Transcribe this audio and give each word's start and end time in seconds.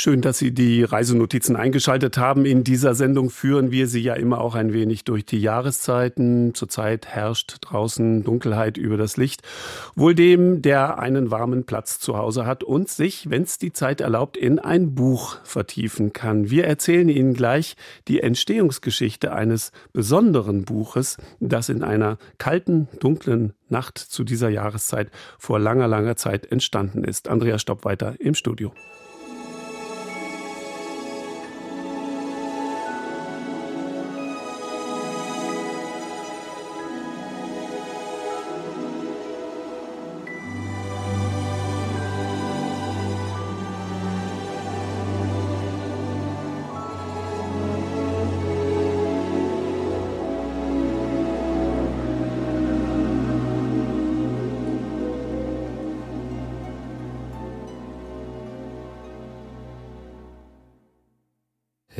Schön, 0.00 0.20
dass 0.20 0.38
Sie 0.38 0.54
die 0.54 0.84
Reisenotizen 0.84 1.56
eingeschaltet 1.56 2.18
haben. 2.18 2.46
In 2.46 2.62
dieser 2.62 2.94
Sendung 2.94 3.30
führen 3.30 3.72
wir 3.72 3.88
Sie 3.88 4.00
ja 4.00 4.14
immer 4.14 4.40
auch 4.40 4.54
ein 4.54 4.72
wenig 4.72 5.02
durch 5.02 5.26
die 5.26 5.40
Jahreszeiten. 5.40 6.54
Zurzeit 6.54 7.08
herrscht 7.08 7.56
draußen 7.62 8.22
Dunkelheit 8.22 8.78
über 8.78 8.96
das 8.96 9.16
Licht. 9.16 9.42
Wohl 9.96 10.14
dem, 10.14 10.62
der 10.62 11.00
einen 11.00 11.32
warmen 11.32 11.64
Platz 11.64 11.98
zu 11.98 12.16
Hause 12.16 12.46
hat 12.46 12.62
und 12.62 12.88
sich, 12.88 13.28
wenn 13.28 13.42
es 13.42 13.58
die 13.58 13.72
Zeit 13.72 14.00
erlaubt, 14.00 14.36
in 14.36 14.60
ein 14.60 14.94
Buch 14.94 15.38
vertiefen 15.42 16.12
kann. 16.12 16.48
Wir 16.48 16.64
erzählen 16.64 17.08
Ihnen 17.08 17.34
gleich 17.34 17.74
die 18.06 18.20
Entstehungsgeschichte 18.20 19.32
eines 19.32 19.72
besonderen 19.92 20.64
Buches, 20.64 21.16
das 21.40 21.70
in 21.70 21.82
einer 21.82 22.18
kalten, 22.38 22.86
dunklen 23.00 23.52
Nacht 23.68 23.98
zu 23.98 24.22
dieser 24.22 24.48
Jahreszeit 24.48 25.10
vor 25.40 25.58
langer, 25.58 25.88
langer 25.88 26.14
Zeit 26.14 26.52
entstanden 26.52 27.02
ist. 27.02 27.26
Andrea 27.26 27.58
Stopp 27.58 27.84
weiter 27.84 28.14
im 28.20 28.34
Studio. 28.34 28.72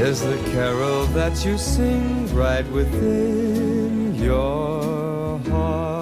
is 0.00 0.20
the 0.20 0.36
carol 0.52 1.04
that 1.06 1.44
you 1.44 1.58
sing 1.58 2.34
right 2.34 2.66
within 2.68 4.14
your 4.14 5.38
heart. 5.50 5.92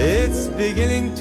It's 0.00 0.46
beginning 0.48 1.07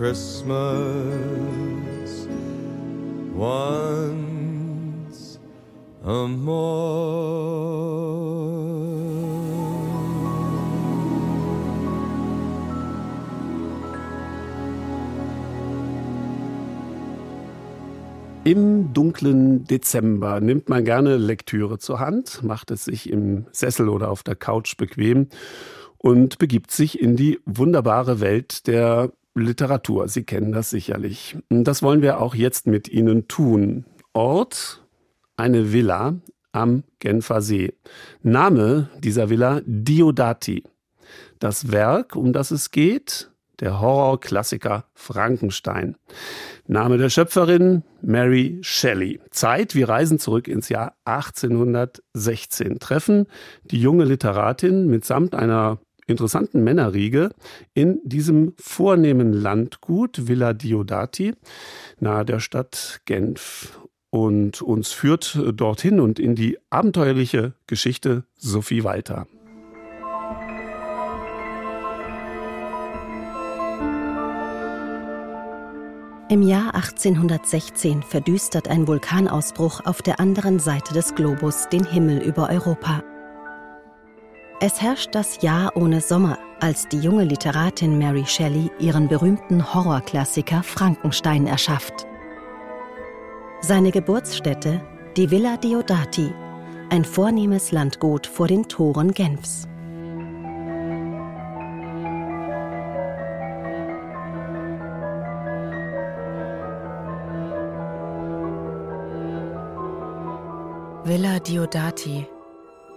Christmas 0.00 0.56
once 3.36 5.38
a 6.02 6.24
Im 18.44 18.94
dunklen 18.94 19.66
Dezember 19.66 20.40
nimmt 20.40 20.70
man 20.70 20.86
gerne 20.86 21.18
Lektüre 21.18 21.78
zur 21.78 22.00
Hand, 22.00 22.42
macht 22.42 22.70
es 22.70 22.86
sich 22.86 23.10
im 23.10 23.44
Sessel 23.52 23.90
oder 23.90 24.10
auf 24.10 24.22
der 24.22 24.34
Couch 24.34 24.78
bequem 24.78 25.28
und 25.98 26.38
begibt 26.38 26.70
sich 26.70 26.98
in 26.98 27.16
die 27.16 27.38
wunderbare 27.44 28.20
Welt 28.20 28.66
der 28.66 29.12
Literatur. 29.34 30.08
Sie 30.08 30.24
kennen 30.24 30.52
das 30.52 30.70
sicherlich. 30.70 31.36
Das 31.48 31.82
wollen 31.82 32.02
wir 32.02 32.20
auch 32.20 32.34
jetzt 32.34 32.66
mit 32.66 32.88
Ihnen 32.88 33.28
tun. 33.28 33.84
Ort, 34.12 34.84
eine 35.36 35.72
Villa 35.72 36.16
am 36.52 36.84
Genfer 36.98 37.40
See. 37.42 37.74
Name 38.22 38.90
dieser 38.98 39.30
Villa 39.30 39.60
Diodati. 39.64 40.64
Das 41.38 41.72
Werk, 41.72 42.16
um 42.16 42.32
das 42.32 42.50
es 42.50 42.70
geht, 42.70 43.30
der 43.60 43.80
Horrorklassiker 43.80 44.86
Frankenstein. 44.94 45.96
Name 46.66 46.98
der 46.98 47.10
Schöpferin 47.10 47.82
Mary 48.02 48.58
Shelley. 48.62 49.20
Zeit, 49.30 49.74
wir 49.74 49.88
reisen 49.88 50.18
zurück 50.18 50.48
ins 50.48 50.68
Jahr 50.68 50.94
1816, 51.04 52.78
treffen 52.78 53.26
die 53.64 53.80
junge 53.80 54.04
Literatin 54.04 54.86
mitsamt 54.86 55.34
einer 55.34 55.78
interessanten 56.10 56.62
Männerriege 56.62 57.30
in 57.74 58.00
diesem 58.04 58.54
vornehmen 58.58 59.32
Landgut 59.32 60.28
Villa 60.28 60.52
Diodati 60.52 61.34
nahe 61.98 62.24
der 62.24 62.40
Stadt 62.40 63.00
Genf. 63.04 63.80
Und 64.10 64.60
uns 64.60 64.90
führt 64.90 65.38
dorthin 65.54 66.00
und 66.00 66.18
in 66.18 66.34
die 66.34 66.58
abenteuerliche 66.68 67.54
Geschichte 67.68 68.24
Sophie 68.36 68.82
Walter. 68.82 69.28
Im 76.30 76.42
Jahr 76.42 76.76
1816 76.76 78.04
verdüstert 78.04 78.68
ein 78.68 78.86
Vulkanausbruch 78.86 79.84
auf 79.84 80.00
der 80.00 80.20
anderen 80.20 80.60
Seite 80.60 80.94
des 80.94 81.16
Globus 81.16 81.68
den 81.68 81.84
Himmel 81.84 82.22
über 82.22 82.48
Europa. 82.48 83.02
Es 84.62 84.82
herrscht 84.82 85.14
das 85.14 85.40
Jahr 85.40 85.74
ohne 85.74 86.02
Sommer, 86.02 86.38
als 86.60 86.86
die 86.86 86.98
junge 86.98 87.24
Literatin 87.24 87.98
Mary 87.98 88.26
Shelley 88.26 88.70
ihren 88.78 89.08
berühmten 89.08 89.72
Horrorklassiker 89.72 90.62
Frankenstein 90.62 91.46
erschafft. 91.46 92.06
Seine 93.62 93.90
Geburtsstätte 93.90 94.82
die 95.16 95.30
Villa 95.30 95.56
Diodati, 95.56 96.34
ein 96.90 97.06
vornehmes 97.06 97.72
Landgut 97.72 98.26
vor 98.26 98.48
den 98.48 98.68
Toren 98.68 99.12
Genfs. 99.12 99.66
Villa 111.04 111.38
Diodati, 111.38 112.26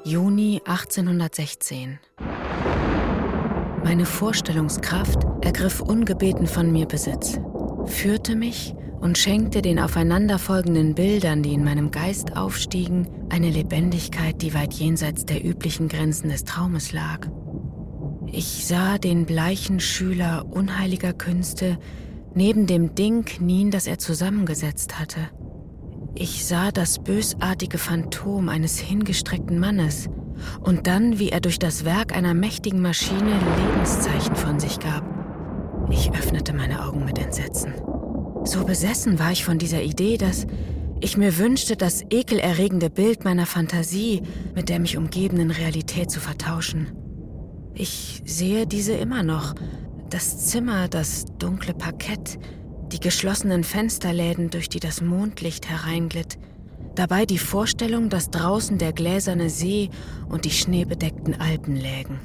Juni 0.06 0.62
1816. 0.66 1.98
Meine 3.86 4.06
Vorstellungskraft 4.06 5.24
ergriff 5.42 5.80
ungebeten 5.80 6.46
von 6.46 6.74
mir 6.74 6.86
Besitz, 6.86 7.40
führte 7.86 8.36
mich 8.36 8.76
und 9.00 9.18
schenkte 9.18 9.62
den 9.62 9.80
aufeinanderfolgenden 9.80 10.94
Bildern, 10.94 11.42
die 11.42 11.54
in 11.54 11.64
meinem 11.64 11.90
Geist 11.90 12.36
aufstiegen, 12.36 13.08
eine 13.30 13.50
Lebendigkeit, 13.50 14.42
die 14.42 14.54
weit 14.54 14.74
jenseits 14.74 15.26
der 15.26 15.46
üblichen 15.46 15.88
Grenzen 15.88 16.30
des 16.30 16.44
Traumes 16.44 16.92
lag. 16.92 17.30
Ich 18.28 18.66
sah 18.66 18.98
den 18.98 19.26
bleichen 19.26 19.80
Schüler 19.80 20.46
unheiliger 20.52 21.14
Künste 21.14 21.80
neben 22.36 22.68
dem 22.68 22.94
Ding 22.94 23.24
knien, 23.24 23.72
das 23.72 23.88
er 23.88 24.00
zusammengesetzt 24.00 25.00
hatte. 25.00 25.30
Ich 26.16 26.46
sah 26.46 26.72
das 26.72 27.00
bösartige 27.00 27.80
Phantom 27.80 28.48
eines 28.48 28.78
hingestreckten 28.78 29.58
Mannes 29.60 30.10
und 30.62 30.86
dann, 30.86 31.18
wie 31.18 31.30
er 31.30 31.42
durch 31.42 31.58
das 31.58 31.86
Werk 31.86 32.16
einer 32.16 32.36
mächtigen 32.36 32.82
Maschine 32.82 33.40
Lebenszeichen 33.58 34.36
von 34.36 34.60
sich 34.60 34.80
gab. 34.80 35.04
Ich 35.90 36.12
öffnete 36.12 36.54
meine 36.54 36.86
Augen 36.86 37.04
mit 37.04 37.18
Entsetzen. 37.18 37.74
So 38.44 38.64
besessen 38.64 39.18
war 39.18 39.32
ich 39.32 39.44
von 39.44 39.58
dieser 39.58 39.82
Idee, 39.82 40.18
dass 40.18 40.46
ich 41.02 41.18
mir 41.18 41.38
wünschte, 41.40 41.76
das 41.76 42.04
ekelerregende 42.12 42.92
Bild 42.92 43.26
meiner 43.26 43.48
Fantasie 43.48 44.22
mit 44.54 44.70
der 44.70 44.80
mich 44.80 44.98
umgebenden 44.98 45.50
Realität 45.50 46.12
zu 46.12 46.20
vertauschen. 46.20 46.92
Ich 47.74 48.22
sehe 48.24 48.68
diese 48.68 48.94
immer 48.94 49.24
noch. 49.24 49.56
Das 50.12 50.46
Zimmer, 50.46 50.88
das 50.88 51.26
dunkle 51.40 51.74
Parkett, 51.74 52.38
die 52.94 53.00
geschlossenen 53.00 53.64
Fensterläden, 53.64 54.50
durch 54.50 54.70
die 54.70 54.80
das 54.80 55.02
Mondlicht 55.02 55.68
hereinglitt, 55.68 56.38
dabei 56.96 57.26
die 57.26 57.40
Vorstellung, 57.40 58.10
dass 58.10 58.30
draußen 58.30 58.78
der 58.78 58.94
gläserne 58.94 59.50
See 59.50 59.90
und 60.30 60.46
die 60.46 60.52
schneebedeckten 60.52 61.40
Alpen 61.42 61.76
lägen. 61.76 62.20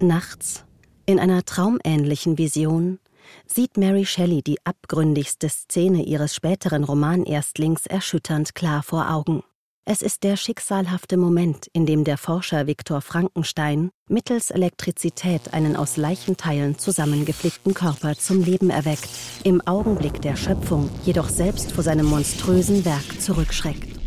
Nachts, 0.00 0.64
in 1.06 1.18
einer 1.18 1.44
traumähnlichen 1.44 2.38
Vision, 2.38 2.98
sieht 3.46 3.76
Mary 3.76 4.04
Shelley 4.04 4.42
die 4.42 4.58
abgründigste 4.64 5.48
Szene 5.48 6.04
ihres 6.04 6.34
späteren 6.34 6.84
Romanerstlings 6.84 7.86
erschütternd 7.86 8.54
klar 8.54 8.82
vor 8.82 9.10
Augen. 9.10 9.42
Es 9.86 10.02
ist 10.02 10.24
der 10.24 10.36
schicksalhafte 10.36 11.16
Moment, 11.16 11.66
in 11.72 11.86
dem 11.86 12.04
der 12.04 12.18
Forscher 12.18 12.66
Viktor 12.66 13.00
Frankenstein 13.00 13.90
mittels 14.08 14.50
Elektrizität 14.50 15.54
einen 15.54 15.74
aus 15.74 15.96
Leichenteilen 15.96 16.78
zusammengeflickten 16.78 17.72
Körper 17.72 18.14
zum 18.14 18.44
Leben 18.44 18.68
erweckt, 18.68 19.08
im 19.42 19.60
Augenblick 19.66 20.20
der 20.20 20.36
Schöpfung 20.36 20.90
jedoch 21.04 21.30
selbst 21.30 21.72
vor 21.72 21.82
seinem 21.82 22.06
monströsen 22.06 22.84
Werk 22.84 23.20
zurückschreckt. 23.20 23.98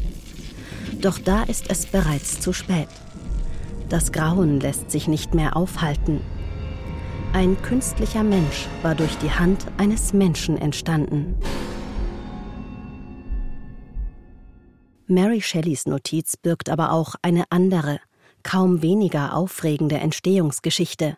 Doch 1.01 1.17
da 1.17 1.43
ist 1.43 1.69
es 1.69 1.87
bereits 1.87 2.39
zu 2.39 2.53
spät. 2.53 2.87
Das 3.89 4.11
Grauen 4.11 4.59
lässt 4.59 4.91
sich 4.91 5.07
nicht 5.07 5.33
mehr 5.33 5.57
aufhalten. 5.57 6.21
Ein 7.33 7.59
künstlicher 7.63 8.23
Mensch 8.23 8.67
war 8.83 8.93
durch 8.93 9.17
die 9.17 9.31
Hand 9.31 9.65
eines 9.77 10.13
Menschen 10.13 10.55
entstanden. 10.55 11.35
Mary 15.07 15.41
Shelleys 15.41 15.85
Notiz 15.85 16.37
birgt 16.37 16.69
aber 16.69 16.91
auch 16.91 17.15
eine 17.21 17.43
andere, 17.49 17.99
kaum 18.43 18.81
weniger 18.81 19.35
aufregende 19.35 19.97
Entstehungsgeschichte, 19.97 21.17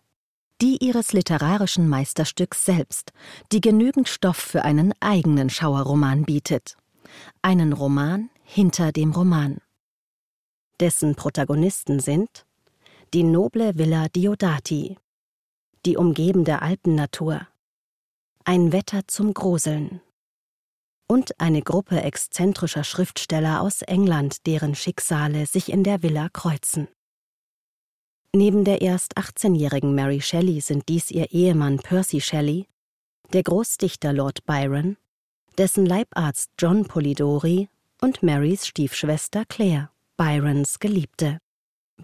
die 0.62 0.78
ihres 0.84 1.14
literarischen 1.14 1.88
Meisterstücks 1.88 2.66
selbst, 2.66 3.12
die 3.52 3.62
genügend 3.62 4.08
Stoff 4.08 4.38
für 4.38 4.64
einen 4.64 4.94
eigenen 5.00 5.50
Schauerroman 5.50 6.24
bietet. 6.24 6.78
Einen 7.42 7.74
Roman 7.74 8.30
hinter 8.44 8.92
dem 8.92 9.12
Roman. 9.12 9.58
Dessen 10.80 11.16
Protagonisten 11.16 12.00
sind 12.00 12.46
die 13.14 13.24
noble 13.24 13.78
Villa 13.78 14.08
Diodati, 14.10 14.98
die 15.86 15.96
umgebende 15.96 16.62
Alpennatur, 16.62 17.48
ein 18.44 18.72
Wetter 18.72 19.08
zum 19.08 19.34
Gruseln, 19.34 20.02
und 21.08 21.40
eine 21.40 21.62
Gruppe 21.62 22.02
exzentrischer 22.02 22.84
Schriftsteller 22.84 23.62
aus 23.62 23.82
England, 23.82 24.46
deren 24.46 24.76
Schicksale 24.76 25.46
sich 25.46 25.72
in 25.72 25.84
der 25.84 26.02
Villa 26.02 26.30
kreuzen. 26.30 26.88
Neben 28.34 28.66
der 28.66 28.82
erst 28.82 29.18
18-jährigen 29.18 29.96
Mary 29.96 30.22
Shelley 30.22 30.60
sind 30.60 30.90
dies 30.90 31.10
ihr 31.10 31.32
Ehemann 31.32 31.78
Percy 31.78 32.20
Shelley, 32.20 32.68
der 33.32 33.44
Großdichter 33.44 34.12
Lord 34.12 34.46
Byron, 34.46 34.98
dessen 35.58 35.86
Leibarzt 35.86 36.52
John 36.60 36.86
Polidori 36.86 37.70
und 38.02 38.24
Marys 38.24 38.68
Stiefschwester 38.68 39.46
Claire, 39.46 39.90
Byrons 40.18 40.80
Geliebte. 40.80 41.40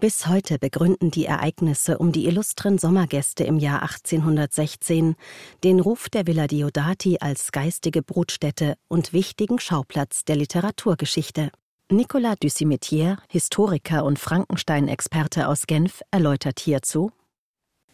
Bis 0.00 0.26
heute 0.26 0.58
begründen 0.58 1.10
die 1.10 1.26
Ereignisse 1.26 1.98
um 1.98 2.12
die 2.12 2.26
illustren 2.26 2.78
Sommergäste 2.78 3.44
im 3.44 3.58
Jahr 3.58 3.82
1816 3.82 5.14
den 5.62 5.80
Ruf 5.80 6.08
der 6.08 6.26
Villa 6.26 6.46
Diodati 6.46 7.18
als 7.20 7.52
geistige 7.52 8.02
Brutstätte 8.02 8.76
und 8.88 9.12
wichtigen 9.12 9.60
Schauplatz 9.60 10.24
der 10.24 10.36
Literaturgeschichte. 10.36 11.50
Nicolas 11.90 12.36
Ducimetier, 12.40 13.18
Historiker 13.28 14.04
und 14.04 14.18
Frankenstein-Experte 14.18 15.46
aus 15.46 15.66
Genf, 15.66 16.00
erläutert 16.10 16.58
hierzu 16.58 17.12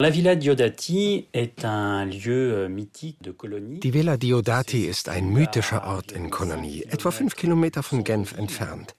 Die 0.00 0.14
Villa 3.94 4.16
Diodati 4.16 4.84
ist 4.84 5.08
ein 5.08 5.30
mythischer 5.30 5.84
Ort 5.88 6.12
in 6.12 6.30
Kolonie, 6.30 6.84
etwa 6.84 7.10
fünf 7.10 7.34
Kilometer 7.34 7.82
von 7.82 8.04
Genf 8.04 8.38
entfernt. 8.38 8.94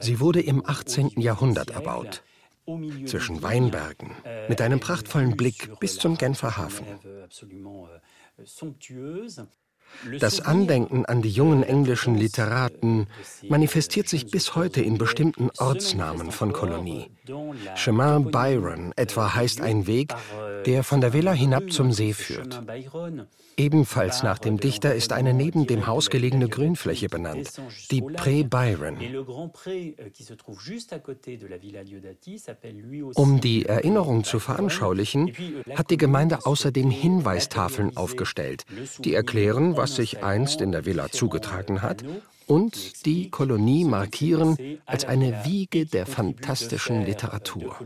Sie 0.00 0.18
wurde 0.18 0.40
im 0.40 0.66
18. 0.66 1.20
Jahrhundert 1.20 1.70
erbaut, 1.70 2.24
zwischen 3.06 3.40
Weinbergen, 3.44 4.16
mit 4.48 4.60
einem 4.60 4.80
prachtvollen 4.80 5.36
Blick 5.36 5.70
bis 5.78 5.96
zum 5.96 6.18
Genfer 6.18 6.56
Hafen. 6.56 6.84
Das 10.20 10.40
Andenken 10.40 11.04
an 11.06 11.22
die 11.22 11.30
jungen 11.30 11.62
englischen 11.62 12.14
Literaten 12.14 13.06
manifestiert 13.48 14.08
sich 14.08 14.30
bis 14.30 14.54
heute 14.54 14.80
in 14.80 14.96
bestimmten 14.98 15.50
Ortsnamen 15.58 16.30
von 16.30 16.52
Kolonie. 16.52 17.10
Chemin 17.74 18.30
Byron 18.30 18.92
etwa 18.96 19.34
heißt 19.34 19.60
ein 19.60 19.86
Weg, 19.86 20.14
der 20.66 20.84
von 20.84 21.00
der 21.00 21.12
Villa 21.12 21.32
hinab 21.32 21.70
zum 21.70 21.92
See 21.92 22.12
führt. 22.12 22.62
Ebenfalls 23.58 24.22
nach 24.22 24.38
dem 24.38 24.58
Dichter 24.58 24.94
ist 24.94 25.12
eine 25.12 25.34
neben 25.34 25.66
dem 25.66 25.86
Haus 25.88 26.10
gelegene 26.10 26.48
Grünfläche 26.48 27.08
benannt, 27.08 27.60
die 27.90 28.02
Pré 28.02 28.48
Byron. 28.48 28.96
Um 33.14 33.40
die 33.40 33.66
Erinnerung 33.66 34.22
zu 34.24 34.38
veranschaulichen, 34.38 35.32
hat 35.74 35.90
die 35.90 35.96
Gemeinde 35.96 36.46
außerdem 36.46 36.90
Hinweistafeln 36.90 37.96
aufgestellt, 37.96 38.64
die 39.00 39.14
erklären, 39.14 39.76
was 39.76 39.96
sich 39.96 40.22
einst 40.22 40.60
in 40.60 40.70
der 40.70 40.86
Villa 40.86 41.10
zugetragen 41.10 41.82
hat 41.82 42.04
und 42.46 43.04
die 43.06 43.28
Kolonie 43.28 43.84
markieren 43.84 44.56
als 44.86 45.04
eine 45.04 45.44
Wiege 45.44 45.84
der 45.84 46.06
fantastischen 46.06 47.04
Literatur. 47.04 47.76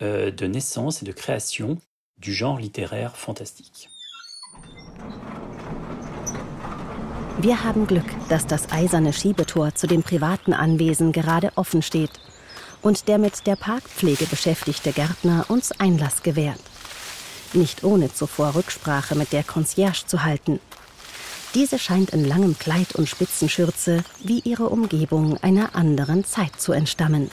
Euh, 0.00 0.30
de 0.30 0.46
naissance 0.46 1.02
et 1.02 1.04
de 1.04 1.12
création 1.12 1.76
du 2.20 2.32
genre 2.32 2.60
littéraire 2.60 3.14
fantastique. 3.14 3.88
Wir 7.40 7.62
haben 7.62 7.86
Glück, 7.86 8.06
dass 8.28 8.46
das 8.46 8.72
eiserne 8.72 9.12
Schiebetor 9.12 9.74
zu 9.74 9.86
dem 9.86 10.02
privaten 10.02 10.52
Anwesen 10.52 11.12
gerade 11.12 11.52
offen 11.54 11.82
steht 11.82 12.10
und 12.82 13.06
der 13.06 13.18
mit 13.18 13.46
der 13.46 13.54
Parkpflege 13.54 14.26
beschäftigte 14.26 14.92
Gärtner 14.92 15.46
uns 15.48 15.70
Einlass 15.78 16.22
gewährt. 16.24 16.58
Nicht 17.52 17.84
ohne 17.84 18.12
zuvor 18.12 18.56
Rücksprache 18.56 19.14
mit 19.14 19.32
der 19.32 19.44
Concierge 19.44 20.04
zu 20.06 20.24
halten. 20.24 20.58
Diese 21.54 21.78
scheint 21.78 22.10
in 22.10 22.24
langem 22.24 22.58
Kleid 22.58 22.94
und 22.94 23.08
Spitzenschürze 23.08 24.04
wie 24.22 24.40
ihre 24.40 24.68
Umgebung 24.68 25.38
einer 25.38 25.74
anderen 25.76 26.24
Zeit 26.24 26.60
zu 26.60 26.72
entstammen. 26.72 27.30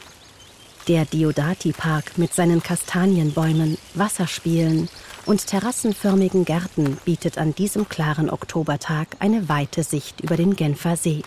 Der 0.87 1.05
Diodati-Park 1.05 2.19
mit 2.19 2.35
seinen 2.35 2.61
Kastanienbäumen, 2.61 3.79
Wasserspielen 3.95 4.87
und 5.25 5.47
terrassenförmigen 5.47 6.45
Gärten 6.45 6.97
bietet 7.05 7.39
an 7.39 7.55
diesem 7.55 7.89
klaren 7.89 8.29
Oktobertag 8.29 9.07
eine 9.17 9.49
weite 9.49 9.81
Sicht 9.81 10.21
über 10.21 10.37
den 10.37 10.55
Genfer 10.55 10.95
See. 10.95 11.23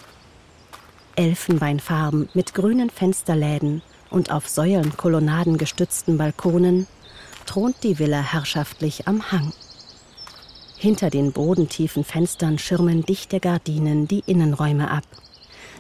Elfenbeinfarben 1.17 2.29
mit 2.35 2.55
grünen 2.55 2.89
Fensterläden 2.89 3.83
und 4.11 4.31
auf 4.31 4.49
Säulenkolonnaden 4.49 5.59
gestützten 5.59 6.19
Balkonen 6.19 6.87
thront 7.45 7.83
die 7.83 7.99
Villa 7.99 8.21
herrschaftlich 8.21 9.09
am 9.09 9.33
Hang. 9.33 9.53
Hinter 10.77 11.11
den 11.11 11.33
bodentiefen 11.33 12.05
Fenstern 12.05 12.61
schirmen 12.61 13.03
dichte 13.05 13.41
Gardinen 13.41 14.07
die 14.07 14.23
Innenräume 14.25 14.89
ab. 14.89 15.03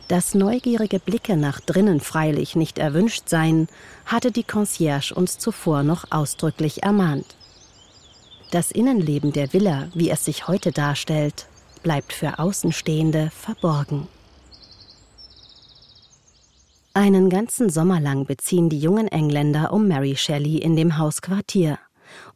Dass 0.08 0.34
neugierige 0.34 1.00
Blicke 1.00 1.36
nach 1.36 1.60
drinnen 1.60 2.00
freilich 2.00 2.56
nicht 2.56 2.78
erwünscht 2.78 3.28
seien, 3.28 3.68
hatte 4.06 4.32
die 4.32 4.42
Concierge 4.42 5.12
uns 5.14 5.38
zuvor 5.38 5.82
noch 5.82 6.10
ausdrücklich 6.10 6.82
ermahnt. 6.82 7.36
Das 8.50 8.70
Innenleben 8.70 9.34
der 9.34 9.52
Villa, 9.52 9.88
wie 9.92 10.08
es 10.08 10.24
sich 10.24 10.48
heute 10.48 10.72
darstellt, 10.72 11.46
bleibt 11.82 12.14
für 12.14 12.38
Außenstehende 12.38 13.30
verborgen. 13.30 14.08
Einen 16.94 17.28
ganzen 17.28 17.68
Sommer 17.68 18.00
lang 18.00 18.24
beziehen 18.24 18.70
die 18.70 18.80
jungen 18.80 19.08
Engländer 19.08 19.74
um 19.74 19.86
Mary 19.86 20.16
Shelley 20.16 20.56
in 20.56 20.74
dem 20.74 20.96
Haus 20.96 21.20
Quartier, 21.20 21.78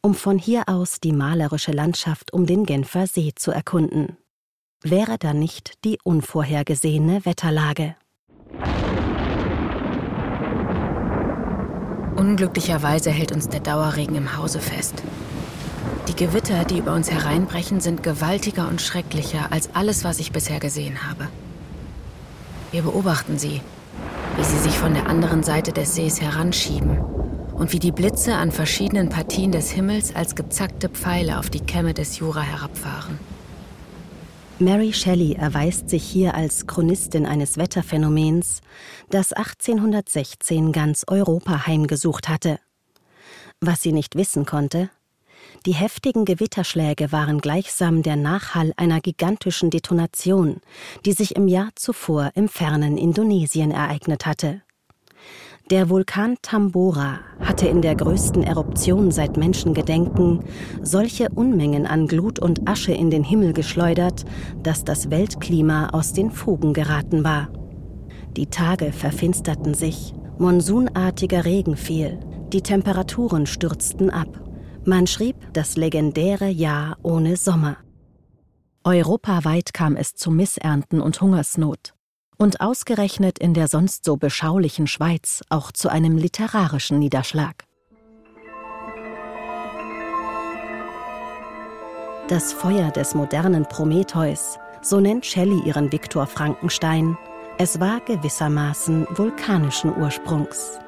um 0.02 0.14
von 0.14 0.38
hier 0.38 0.68
aus 0.68 1.00
die 1.00 1.12
malerische 1.12 1.72
Landschaft 1.72 2.34
um 2.34 2.44
den 2.44 2.66
Genfer 2.66 3.06
See 3.06 3.32
zu 3.34 3.50
erkunden 3.50 4.18
wäre 4.84 5.18
da 5.18 5.32
nicht 5.32 5.84
die 5.84 5.98
unvorhergesehene 6.02 7.24
Wetterlage. 7.24 7.96
Unglücklicherweise 12.16 13.10
hält 13.10 13.32
uns 13.32 13.48
der 13.48 13.60
Dauerregen 13.60 14.16
im 14.16 14.36
Hause 14.36 14.60
fest. 14.60 15.02
Die 16.08 16.14
Gewitter, 16.14 16.64
die 16.64 16.78
über 16.78 16.94
uns 16.94 17.10
hereinbrechen, 17.10 17.80
sind 17.80 18.02
gewaltiger 18.02 18.68
und 18.68 18.80
schrecklicher 18.80 19.50
als 19.50 19.74
alles, 19.74 20.04
was 20.04 20.18
ich 20.18 20.32
bisher 20.32 20.60
gesehen 20.60 21.08
habe. 21.08 21.28
Wir 22.70 22.82
beobachten 22.82 23.38
sie, 23.38 23.60
wie 24.36 24.44
sie 24.44 24.58
sich 24.58 24.78
von 24.78 24.94
der 24.94 25.08
anderen 25.08 25.42
Seite 25.42 25.72
des 25.72 25.94
Sees 25.94 26.20
heranschieben 26.20 26.98
und 27.54 27.72
wie 27.72 27.78
die 27.78 27.92
Blitze 27.92 28.34
an 28.34 28.50
verschiedenen 28.50 29.08
Partien 29.08 29.52
des 29.52 29.70
Himmels 29.70 30.14
als 30.14 30.34
gezackte 30.34 30.88
Pfeile 30.88 31.38
auf 31.38 31.50
die 31.50 31.60
Kämme 31.60 31.94
des 31.94 32.18
Jura 32.18 32.40
herabfahren. 32.40 33.18
Mary 34.62 34.92
Shelley 34.92 35.32
erweist 35.32 35.90
sich 35.90 36.04
hier 36.04 36.34
als 36.34 36.68
Chronistin 36.68 37.26
eines 37.26 37.56
Wetterphänomens, 37.56 38.60
das 39.10 39.32
1816 39.32 40.70
ganz 40.70 41.04
Europa 41.08 41.66
heimgesucht 41.66 42.28
hatte. 42.28 42.60
Was 43.60 43.82
sie 43.82 43.92
nicht 43.92 44.14
wissen 44.14 44.46
konnte, 44.46 44.88
die 45.66 45.74
heftigen 45.74 46.24
Gewitterschläge 46.24 47.10
waren 47.10 47.40
gleichsam 47.40 48.04
der 48.04 48.14
Nachhall 48.14 48.72
einer 48.76 49.00
gigantischen 49.00 49.70
Detonation, 49.70 50.60
die 51.04 51.12
sich 51.12 51.34
im 51.34 51.48
Jahr 51.48 51.70
zuvor 51.74 52.30
im 52.36 52.48
fernen 52.48 52.96
Indonesien 52.96 53.72
ereignet 53.72 54.26
hatte. 54.26 54.62
Der 55.70 55.88
Vulkan 55.88 56.36
Tambora 56.42 57.20
hatte 57.40 57.66
in 57.66 57.82
der 57.82 57.94
größten 57.94 58.42
Eruption 58.42 59.10
seit 59.10 59.36
Menschengedenken 59.36 60.44
solche 60.82 61.28
Unmengen 61.30 61.86
an 61.86 62.08
Glut 62.08 62.38
und 62.38 62.68
Asche 62.68 62.92
in 62.92 63.10
den 63.10 63.24
Himmel 63.24 63.52
geschleudert, 63.52 64.24
dass 64.62 64.84
das 64.84 65.10
Weltklima 65.10 65.90
aus 65.90 66.12
den 66.12 66.30
Fugen 66.30 66.72
geraten 66.74 67.24
war. 67.24 67.48
Die 68.36 68.46
Tage 68.46 68.92
verfinsterten 68.92 69.74
sich, 69.74 70.14
monsunartiger 70.38 71.44
Regen 71.44 71.76
fiel, 71.76 72.18
die 72.52 72.62
Temperaturen 72.62 73.46
stürzten 73.46 74.10
ab. 74.10 74.40
Man 74.84 75.06
schrieb 75.06 75.36
das 75.52 75.76
legendäre 75.76 76.48
Jahr 76.48 76.98
ohne 77.02 77.36
Sommer. 77.36 77.76
Europaweit 78.84 79.72
kam 79.72 79.96
es 79.96 80.16
zu 80.16 80.32
Missernten 80.32 81.00
und 81.00 81.20
Hungersnot 81.20 81.94
und 82.42 82.60
ausgerechnet 82.60 83.38
in 83.38 83.54
der 83.54 83.68
sonst 83.68 84.04
so 84.04 84.16
beschaulichen 84.16 84.88
Schweiz 84.88 85.42
auch 85.48 85.70
zu 85.70 85.88
einem 85.88 86.16
literarischen 86.16 86.98
Niederschlag. 86.98 87.54
Das 92.26 92.52
Feuer 92.52 92.90
des 92.90 93.14
modernen 93.14 93.64
Prometheus, 93.66 94.58
so 94.80 94.98
nennt 94.98 95.24
Shelley 95.24 95.60
ihren 95.64 95.92
Viktor 95.92 96.26
Frankenstein, 96.26 97.16
es 97.58 97.78
war 97.78 98.00
gewissermaßen 98.00 99.06
vulkanischen 99.10 99.96
Ursprungs. 99.96 100.80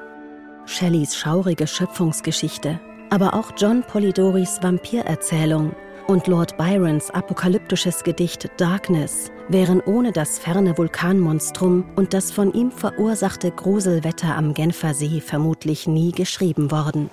Shelleys 0.65 1.15
schaurige 1.15 1.67
Schöpfungsgeschichte, 1.67 2.81
aber 3.11 3.33
auch 3.33 3.53
John 3.55 3.81
Polidoris 3.83 4.59
Vampirerzählung 4.61 5.73
und 6.07 6.27
Lord 6.27 6.57
Byrons 6.57 7.09
apokalyptisches 7.11 8.03
Gedicht 8.03 8.49
Darkness 8.57 9.31
wären 9.49 9.81
ohne 9.81 10.11
das 10.11 10.39
ferne 10.39 10.77
Vulkanmonstrum 10.77 11.85
und 11.95 12.13
das 12.13 12.31
von 12.31 12.53
ihm 12.53 12.71
verursachte 12.71 13.51
Gruselwetter 13.51 14.35
am 14.35 14.53
Genfer 14.53 14.93
See 14.93 15.21
vermutlich 15.21 15.87
nie 15.87 16.11
geschrieben 16.11 16.71
worden. 16.71 17.09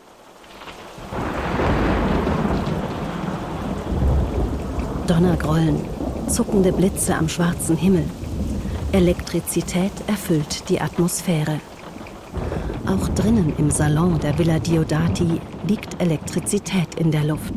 Donnergrollen, 5.07 5.85
zuckende 6.29 6.73
Blitze 6.73 7.15
am 7.15 7.29
schwarzen 7.29 7.77
Himmel. 7.77 8.05
Elektrizität 8.93 9.93
erfüllt 10.07 10.69
die 10.69 10.81
Atmosphäre. 10.81 11.61
Auch 12.87 13.09
drinnen 13.11 13.55
im 13.59 13.71
Salon 13.71 14.19
der 14.21 14.39
Villa 14.39 14.59
Diodati 14.59 15.41
liegt 15.67 16.01
Elektrizität 16.01 16.95
in 16.97 17.11
der 17.11 17.25
Luft. 17.25 17.55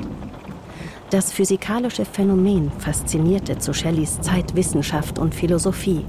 Das 1.11 1.31
physikalische 1.31 2.03
Phänomen 2.03 2.71
faszinierte 2.79 3.59
zu 3.59 3.75
Shelleys 3.75 4.19
Zeit 4.21 4.55
Wissenschaft 4.55 5.19
und 5.19 5.35
Philosophie. 5.35 6.03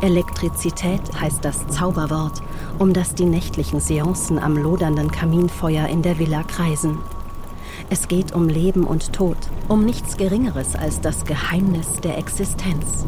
Elektrizität 0.00 1.00
heißt 1.20 1.44
das 1.44 1.64
Zauberwort, 1.68 2.42
um 2.80 2.92
das 2.92 3.14
die 3.14 3.24
nächtlichen 3.24 3.78
Seancen 3.78 4.40
am 4.40 4.56
lodernden 4.56 5.12
Kaminfeuer 5.12 5.86
in 5.86 6.02
der 6.02 6.18
Villa 6.18 6.42
kreisen. 6.42 6.98
Es 7.88 8.08
geht 8.08 8.32
um 8.32 8.48
Leben 8.48 8.82
und 8.82 9.12
Tod, 9.12 9.36
um 9.68 9.84
nichts 9.84 10.16
Geringeres 10.16 10.74
als 10.74 11.00
das 11.00 11.24
Geheimnis 11.24 12.00
der 12.02 12.18
Existenz. 12.18 13.06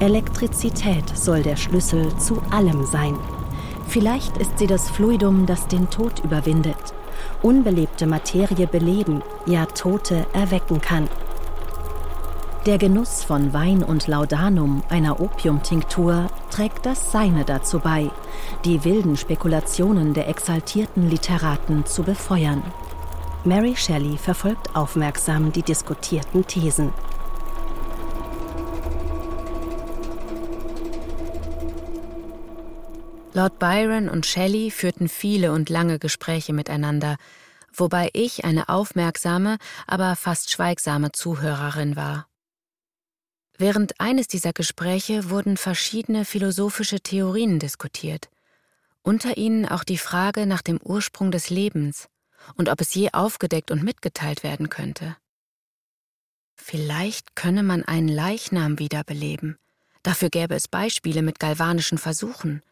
Elektrizität 0.00 1.04
soll 1.16 1.42
der 1.42 1.56
Schlüssel 1.56 2.08
zu 2.16 2.42
allem 2.50 2.84
sein. 2.84 3.14
Vielleicht 3.86 4.38
ist 4.38 4.58
sie 4.58 4.66
das 4.66 4.90
Fluidum, 4.90 5.46
das 5.46 5.68
den 5.68 5.88
Tod 5.88 6.18
überwindet 6.24 6.97
unbelebte 7.42 8.06
Materie 8.06 8.66
beleben, 8.66 9.22
ja 9.46 9.66
Tote 9.66 10.26
erwecken 10.32 10.80
kann. 10.80 11.08
Der 12.66 12.76
Genuss 12.76 13.24
von 13.24 13.52
Wein 13.54 13.82
und 13.82 14.08
Laudanum, 14.08 14.82
einer 14.90 15.20
Opiumtinktur, 15.20 16.26
trägt 16.50 16.84
das 16.84 17.12
Seine 17.12 17.44
dazu 17.44 17.78
bei, 17.78 18.10
die 18.64 18.84
wilden 18.84 19.16
Spekulationen 19.16 20.12
der 20.12 20.28
exaltierten 20.28 21.08
Literaten 21.08 21.86
zu 21.86 22.02
befeuern. 22.02 22.62
Mary 23.44 23.74
Shelley 23.76 24.18
verfolgt 24.18 24.76
aufmerksam 24.76 25.52
die 25.52 25.62
diskutierten 25.62 26.46
Thesen. 26.46 26.92
Lord 33.38 33.60
Byron 33.60 34.08
und 34.08 34.26
Shelley 34.26 34.72
führten 34.72 35.08
viele 35.08 35.52
und 35.52 35.70
lange 35.70 36.00
Gespräche 36.00 36.52
miteinander, 36.52 37.18
wobei 37.72 38.10
ich 38.12 38.44
eine 38.44 38.68
aufmerksame, 38.68 39.58
aber 39.86 40.16
fast 40.16 40.50
schweigsame 40.50 41.12
Zuhörerin 41.12 41.94
war. 41.94 42.26
Während 43.56 44.00
eines 44.00 44.26
dieser 44.26 44.52
Gespräche 44.52 45.30
wurden 45.30 45.56
verschiedene 45.56 46.24
philosophische 46.24 46.98
Theorien 46.98 47.60
diskutiert, 47.60 48.28
unter 49.02 49.36
ihnen 49.36 49.66
auch 49.66 49.84
die 49.84 49.98
Frage 49.98 50.44
nach 50.44 50.62
dem 50.62 50.80
Ursprung 50.82 51.30
des 51.30 51.48
Lebens 51.48 52.08
und 52.56 52.68
ob 52.68 52.80
es 52.80 52.92
je 52.92 53.10
aufgedeckt 53.12 53.70
und 53.70 53.84
mitgeteilt 53.84 54.42
werden 54.42 54.68
könnte. 54.68 55.16
Vielleicht 56.56 57.36
könne 57.36 57.62
man 57.62 57.84
einen 57.84 58.08
Leichnam 58.08 58.80
wiederbeleben. 58.80 59.58
Dafür 60.02 60.28
gäbe 60.28 60.56
es 60.56 60.66
Beispiele 60.66 61.22
mit 61.22 61.38
galvanischen 61.38 61.98
Versuchen. 61.98 62.64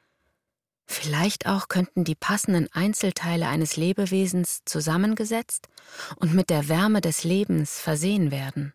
Vielleicht 0.87 1.47
auch 1.47 1.69
könnten 1.69 2.05
die 2.05 2.15
passenden 2.15 2.69
Einzelteile 2.73 3.49
eines 3.49 3.77
Lebewesens 3.77 4.61
zusammengesetzt 4.65 5.69
und 6.17 6.33
mit 6.33 6.49
der 6.49 6.69
Wärme 6.69 7.01
des 7.01 7.25
Lebens 7.25 7.79
versehen 7.81 8.31
werden. 8.31 8.73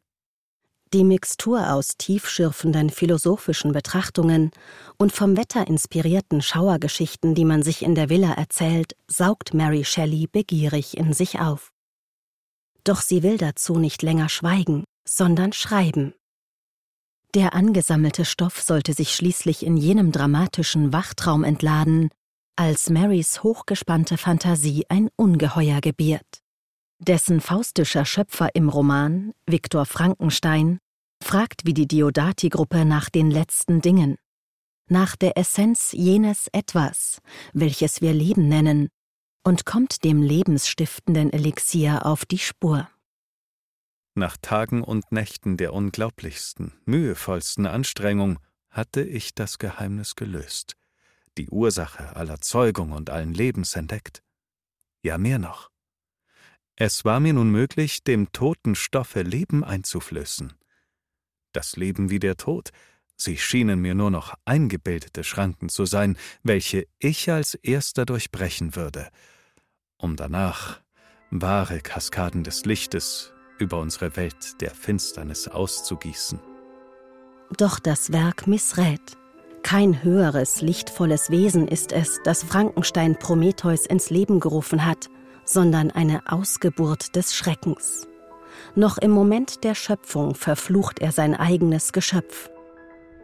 Die 0.94 1.06
Mixtur 1.06 1.72
aus 1.72 1.96
tiefschürfenden 1.98 2.90
philosophischen 2.90 3.72
Betrachtungen 3.72 4.52
und 4.98 5.14
vom 5.14 5.38
Wetter 5.38 5.66
inspirierten 5.66 6.42
Schauergeschichten, 6.42 7.34
die 7.34 7.46
man 7.46 7.64
sich 7.64 7.82
in 7.82 7.96
der 7.96 8.10
Villa 8.10 8.34
erzählt, 8.34 8.98
saugt 9.08 9.54
Mary 9.54 9.86
Shelley 9.86 10.28
begierig 10.28 10.98
in 10.98 11.14
sich 11.14 11.40
auf. 11.40 11.72
Doch 12.84 13.00
sie 13.00 13.24
will 13.24 13.38
dazu 13.38 13.80
nicht 13.80 14.02
länger 14.02 14.28
schweigen, 14.28 14.84
sondern 15.08 15.54
schreiben. 15.54 16.14
Der 17.34 17.54
angesammelte 17.54 18.26
Stoff 18.26 18.62
sollte 18.62 18.94
sich 18.94 19.16
schließlich 19.16 19.66
in 19.66 19.78
jenem 19.78 20.12
dramatischen 20.12 20.92
Wachtraum 20.92 21.46
entladen, 21.46 22.10
als 22.58 22.90
Marys 22.90 23.42
hochgespannte 23.42 24.18
Fantasie 24.18 24.86
ein 24.90 25.10
Ungeheuer 25.16 25.80
gebiert. 25.80 26.42
Dessen 27.00 27.40
faustischer 27.40 28.04
Schöpfer 28.04 28.50
im 28.54 28.68
Roman, 28.68 29.32
Viktor 29.48 29.86
Frankenstein, 29.86 30.80
fragt 31.24 31.66
wie 31.66 31.74
die 31.74 31.88
Diodati-Gruppe 31.88 32.84
nach 32.84 33.10
den 33.10 33.32
letzten 33.32 33.82
Dingen, 33.82 34.18
nach 34.90 35.16
der 35.16 35.38
Essenz 35.38 35.94
jenes 35.94 36.48
Etwas, 36.52 37.22
welches 37.54 38.02
wir 38.02 38.14
Leben 38.14 38.50
nennen, 38.50 38.90
und 39.44 39.66
kommt 39.66 40.04
dem 40.04 40.22
lebensstiftenden 40.22 41.32
Elixier 41.32 42.06
auf 42.06 42.26
die 42.26 42.40
Spur. 42.40 42.90
Nach 44.14 44.36
Tagen 44.42 44.84
und 44.84 45.14
Nächten 45.14 45.56
der 45.56 45.74
unglaublichsten, 45.74 46.74
mühevollsten 46.84 47.66
Anstrengung 47.66 48.40
hatte 48.70 49.04
ich 49.04 49.34
das 49.34 49.58
Geheimnis 49.58 50.16
gelöst, 50.16 50.76
die 51.38 51.50
Ursache 51.50 52.14
aller 52.18 52.42
Zeugung 52.42 52.92
und 52.92 53.10
allen 53.10 53.34
Lebens 53.34 53.74
entdeckt. 53.78 54.22
Ja, 55.02 55.18
mehr 55.18 55.40
noch. 55.40 55.72
Es 56.76 57.06
war 57.06 57.22
mir 57.22 57.32
nun 57.32 57.52
möglich, 57.52 58.04
dem 58.04 58.34
toten 58.34 58.76
Stoffe 58.76 59.22
Leben 59.22 59.64
einzuflößen. 59.64 60.54
Das 61.54 61.78
Leben 61.78 62.10
wie 62.10 62.20
der 62.20 62.36
Tod, 62.36 62.72
sie 63.16 63.38
schienen 63.38 63.80
mir 63.80 63.96
nur 63.96 64.12
noch 64.12 64.34
eingebildete 64.44 65.24
Schranken 65.24 65.70
zu 65.70 65.86
sein, 65.86 66.18
welche 66.44 66.86
ich 67.00 67.32
als 67.32 67.54
erster 67.56 68.06
durchbrechen 68.06 68.76
würde, 68.76 69.10
um 69.96 70.18
danach 70.18 70.82
wahre 71.30 71.80
Kaskaden 71.80 72.44
des 72.44 72.66
Lichtes 72.66 73.34
über 73.62 73.80
unsere 73.80 74.16
Welt 74.18 74.60
der 74.60 74.72
Finsternis 74.72 75.48
auszugießen. 75.48 76.40
Doch 77.58 77.80
das 77.80 78.12
Werk 78.12 78.48
missrät. 78.48 79.18
Kein 79.64 80.04
höheres, 80.04 80.62
lichtvolles 80.62 81.30
Wesen 81.30 81.68
ist 81.68 81.92
es, 81.92 82.20
das 82.24 82.44
Frankenstein 82.44 83.18
Prometheus 83.18 83.86
ins 83.86 84.10
Leben 84.10 84.40
gerufen 84.40 84.86
hat, 84.86 85.10
sondern 85.46 85.92
eine 85.92 86.22
Ausgeburt 86.28 87.16
des 87.16 87.36
Schreckens. 87.36 88.08
Noch 88.76 88.98
im 88.98 89.12
Moment 89.12 89.64
der 89.64 89.76
Schöpfung 89.76 90.36
verflucht 90.36 91.00
er 91.00 91.12
sein 91.12 91.36
eigenes 91.36 91.94
Geschöpf. 91.94 92.50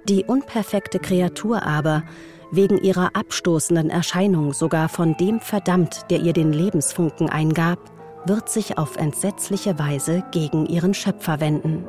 Die 0.08 0.24
unperfekte 0.24 1.00
Kreatur 1.00 1.64
aber, 1.64 2.04
wegen 2.52 2.78
ihrer 2.78 3.16
abstoßenden 3.16 3.90
Erscheinung 3.90 4.54
sogar 4.54 4.88
von 4.90 5.18
dem 5.18 5.42
verdammt, 5.42 6.06
der 6.10 6.20
ihr 6.20 6.34
den 6.34 6.54
Lebensfunken 6.54 7.30
eingab, 7.30 7.80
wird 8.28 8.50
sich 8.50 8.78
auf 8.78 8.98
entsetzliche 8.98 9.78
Weise 9.80 10.24
gegen 10.32 10.66
ihren 10.66 10.94
Schöpfer 10.94 11.40
wenden. 11.40 11.86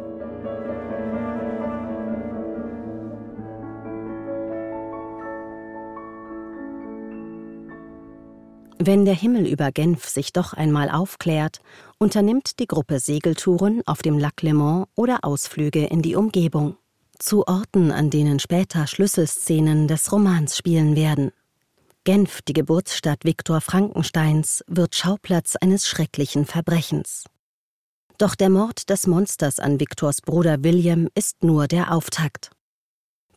Wenn 8.80 9.04
der 9.04 9.14
Himmel 9.14 9.46
über 9.46 9.72
Genf 9.72 10.06
sich 10.06 10.32
doch 10.32 10.54
einmal 10.54 10.88
aufklärt, 10.88 11.58
unternimmt 11.98 12.58
die 12.60 12.66
Gruppe 12.66 13.00
Segeltouren 13.00 13.82
auf 13.86 14.02
dem 14.02 14.18
Lac 14.18 14.42
Léman 14.42 14.86
oder 14.94 15.18
Ausflüge 15.22 15.84
in 15.84 16.00
die 16.00 16.14
Umgebung. 16.14 16.76
Zu 17.18 17.46
Orten, 17.48 17.90
an 17.90 18.08
denen 18.08 18.38
später 18.38 18.86
Schlüsselszenen 18.86 19.88
des 19.88 20.12
Romans 20.12 20.56
spielen 20.56 20.94
werden. 20.94 21.32
Genf, 22.08 22.40
die 22.40 22.54
Geburtsstadt 22.54 23.26
Viktor 23.26 23.60
Frankensteins, 23.60 24.64
wird 24.66 24.94
Schauplatz 24.94 25.56
eines 25.56 25.86
schrecklichen 25.86 26.46
Verbrechens. 26.46 27.24
Doch 28.16 28.34
der 28.34 28.48
Mord 28.48 28.88
des 28.88 29.06
Monsters 29.06 29.60
an 29.60 29.78
Viktors 29.78 30.22
Bruder 30.22 30.64
William 30.64 31.08
ist 31.14 31.44
nur 31.44 31.66
der 31.66 31.92
Auftakt. 31.92 32.50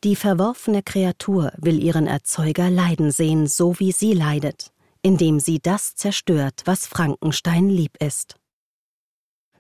Die 0.05 0.15
verworfene 0.15 0.83
Kreatur 0.83 1.51
will 1.57 1.83
ihren 1.83 2.07
Erzeuger 2.07 2.69
leiden 2.69 3.11
sehen, 3.11 3.45
so 3.45 3.77
wie 3.77 3.91
sie 3.91 4.13
leidet, 4.13 4.71
indem 5.01 5.41
sie 5.41 5.59
das 5.59 5.95
zerstört, 5.95 6.61
was 6.63 6.87
Frankenstein 6.87 7.67
lieb 7.67 7.97
ist. 8.01 8.37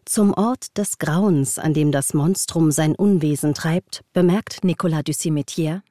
Zum 0.05 0.33
Ort 0.33 0.77
des 0.77 0.99
Grauens, 0.99 1.59
an 1.59 1.73
dem 1.73 1.91
das 1.91 2.13
Monstrum 2.13 2.71
sein 2.71 2.95
Unwesen 2.95 3.55
treibt, 3.55 4.05
bemerkt 4.13 4.63
Nicolas 4.63 5.03
du 5.03 5.11
Cimetière, 5.11 5.81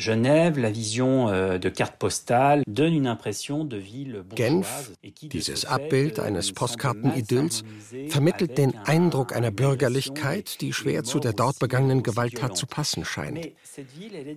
Genève, 0.00 0.58
la 0.58 0.70
vision 0.70 1.28
euh, 1.28 1.58
de 1.58 1.68
carte 1.68 1.96
postale 1.98 2.62
donne 2.66 2.94
une 2.94 3.06
impression 3.06 3.64
de 3.64 3.76
ville 3.76 4.24
Genf, 4.34 4.92
dieses 5.20 5.66
Abbild 5.66 6.18
euh, 6.18 6.22
eines 6.22 6.52
Postkartenidylls, 6.52 7.62
vermittelt 8.08 8.56
den 8.56 8.74
Eindruck 8.86 9.36
einer 9.36 9.50
Bürgerlichkeit, 9.50 10.62
die 10.62 10.72
schwer 10.72 11.04
zu 11.04 11.20
der 11.20 11.34
dort 11.34 11.58
begangenen 11.58 12.02
Gewalttat 12.02 12.56
zu 12.56 12.66
passen 12.66 13.04
scheint. 13.04 13.50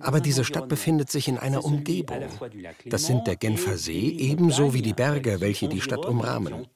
Aber 0.00 0.20
diese 0.20 0.44
Stadt 0.44 0.68
befindet 0.68 1.10
sich 1.10 1.28
in 1.28 1.38
einer 1.38 1.64
Umgebung. 1.64 2.24
Das 2.84 3.06
sind 3.06 3.26
der 3.26 3.36
Genfer 3.36 3.78
See 3.78 4.08
ebenso 4.18 4.74
wie 4.74 4.82
die 4.82 4.92
Berge, 4.92 5.40
welche 5.40 5.68
die 5.68 5.80
Stadt 5.80 6.04
umrahmen. 6.04 6.66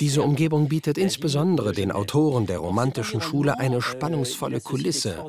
Diese 0.00 0.22
Umgebung 0.22 0.68
bietet 0.68 0.98
insbesondere 0.98 1.72
den 1.72 1.90
Autoren 1.90 2.46
der 2.46 2.58
romantischen 2.58 3.20
Schule 3.20 3.58
eine 3.58 3.78
euh, 3.78 3.80
spannungsvolle 3.80 4.60
Kulisse 4.60 5.24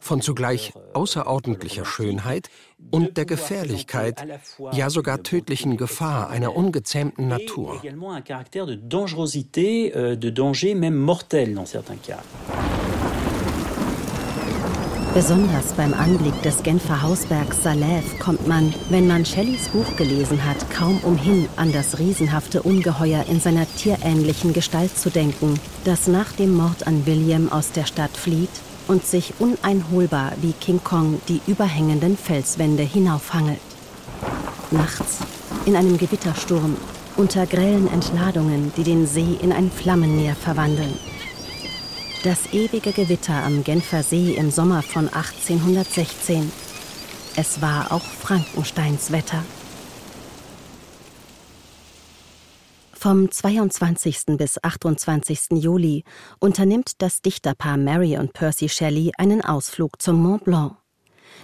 von 0.00 0.20
zugleich 0.20 0.72
außerordentlicher 0.94 1.84
Schönheit 1.84 2.11
Schönheit 2.12 2.48
und 2.90 3.16
der 3.16 3.24
Gefährlichkeit, 3.24 4.24
ja 4.72 4.90
sogar 4.90 5.22
tödlichen 5.22 5.76
Gefahr 5.76 6.30
einer 6.30 6.54
ungezähmten 6.54 7.28
Natur. 7.28 7.80
Besonders 15.14 15.74
beim 15.74 15.92
Anblick 15.92 16.42
des 16.42 16.62
Genfer 16.62 17.02
Hausbergs 17.02 17.58
Salève 17.62 18.18
kommt 18.18 18.48
man, 18.48 18.72
wenn 18.88 19.06
man 19.06 19.26
Shelleys 19.26 19.68
Buch 19.68 19.96
gelesen 19.96 20.42
hat, 20.42 20.70
kaum 20.70 20.98
umhin, 21.02 21.48
an 21.56 21.70
das 21.70 21.98
riesenhafte 21.98 22.62
Ungeheuer 22.62 23.26
in 23.28 23.38
seiner 23.38 23.66
tierähnlichen 23.76 24.54
Gestalt 24.54 24.96
zu 24.96 25.10
denken, 25.10 25.60
das 25.84 26.08
nach 26.08 26.32
dem 26.32 26.54
Mord 26.54 26.86
an 26.86 27.04
William 27.04 27.52
aus 27.52 27.72
der 27.72 27.84
Stadt 27.84 28.16
flieht 28.16 28.48
und 28.88 29.06
sich 29.06 29.34
uneinholbar 29.38 30.32
wie 30.40 30.52
King 30.52 30.80
Kong 30.82 31.20
die 31.28 31.40
überhängenden 31.46 32.16
Felswände 32.16 32.82
hinaufhangelt. 32.82 33.60
Nachts, 34.70 35.18
in 35.66 35.76
einem 35.76 35.98
Gewittersturm, 35.98 36.76
unter 37.16 37.46
grellen 37.46 37.88
Entladungen, 37.92 38.72
die 38.76 38.84
den 38.84 39.06
See 39.06 39.38
in 39.40 39.52
ein 39.52 39.70
Flammenmeer 39.70 40.34
verwandeln. 40.34 40.94
Das 42.24 42.52
ewige 42.52 42.92
Gewitter 42.92 43.34
am 43.44 43.64
Genfer 43.64 44.02
See 44.02 44.34
im 44.34 44.50
Sommer 44.50 44.82
von 44.82 45.08
1816. 45.08 46.50
Es 47.36 47.60
war 47.60 47.90
auch 47.90 48.02
Frankensteins 48.02 49.10
Wetter. 49.10 49.42
Vom 53.02 53.32
22. 53.32 54.36
bis 54.38 54.62
28. 54.62 55.60
Juli 55.60 56.04
unternimmt 56.38 57.02
das 57.02 57.20
Dichterpaar 57.20 57.76
Mary 57.76 58.16
und 58.16 58.32
Percy 58.32 58.68
Shelley 58.68 59.10
einen 59.18 59.44
Ausflug 59.44 60.00
zum 60.00 60.22
Mont 60.22 60.44
Blanc. 60.44 60.76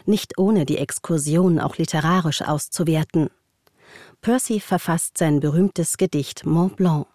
Nicht 0.07 0.39
ohne 0.39 0.67
die 0.67 0.79
Exkursion 0.79 1.59
auch 1.59 1.77
literarisch 1.77 2.43
auszuwerten. 2.43 3.29
Percy 4.21 4.61
verfasst 4.61 5.19
sein 5.19 5.41
berühmtes 5.41 5.97
Gedicht 5.97 6.47
Mont 6.47 6.77
Blanc. 6.77 7.09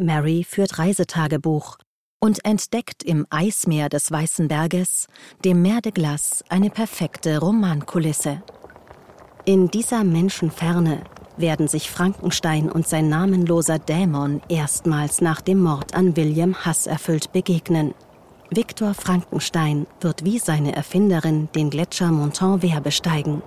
Mary 0.00 0.42
führt 0.42 0.78
Reisetagebuch 0.78 1.76
und 2.18 2.42
entdeckt 2.46 3.02
im 3.02 3.26
Eismeer 3.28 3.90
des 3.90 4.10
Weißen 4.10 4.48
Berges, 4.48 5.06
dem 5.44 5.60
Meer 5.60 5.82
de 5.82 5.92
Glace, 5.92 6.42
eine 6.48 6.70
perfekte 6.70 7.40
Romankulisse. 7.40 8.42
In 9.44 9.68
dieser 9.68 10.02
Menschenferne 10.02 11.04
werden 11.36 11.68
sich 11.68 11.90
Frankenstein 11.90 12.70
und 12.70 12.86
sein 12.86 13.08
namenloser 13.08 13.78
Dämon 13.78 14.40
erstmals 14.48 15.20
nach 15.20 15.40
dem 15.40 15.62
Mord 15.62 15.94
an 15.94 16.16
William 16.16 16.54
hasserfüllt 16.64 17.32
begegnen. 17.32 17.94
Viktor 18.50 18.94
Frankenstein 18.94 19.86
wird 20.00 20.24
wie 20.24 20.38
seine 20.38 20.74
Erfinderin 20.74 21.48
den 21.54 21.70
Gletscher 21.70 22.12
Montanvert 22.12 22.84
besteigen. 22.84 23.42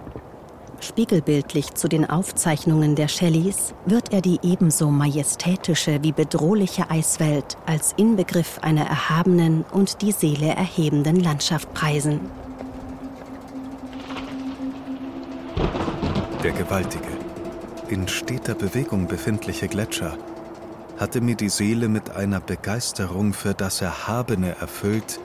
Spiegelbildlich 0.81 1.73
zu 1.73 1.87
den 1.87 2.09
Aufzeichnungen 2.09 2.95
der 2.95 3.07
Shelleys 3.07 3.73
wird 3.85 4.13
er 4.13 4.21
die 4.21 4.39
ebenso 4.43 4.89
majestätische 4.89 6.01
wie 6.03 6.13
bedrohliche 6.13 6.89
Eiswelt 6.89 7.57
als 7.65 7.93
Inbegriff 7.97 8.59
einer 8.61 8.85
erhabenen 8.85 9.65
und 9.71 10.01
die 10.01 10.13
Seele 10.13 10.47
erhebenden 10.47 11.19
Landschaft 11.19 11.73
preisen. 11.73 12.21
Der 16.43 16.51
gewaltige, 16.51 17.18
in 17.89 18.07
steter 18.07 18.55
Bewegung 18.55 19.07
befindliche 19.07 19.67
Gletscher 19.67 20.17
hatte 20.99 21.21
mir 21.21 21.35
die 21.35 21.49
Seele 21.49 21.87
mit 21.87 22.11
einer 22.11 22.39
Begeisterung 22.39 23.33
für 23.33 23.53
das 23.53 23.81
Erhabene 23.81 24.55
erfüllt, 24.59 25.19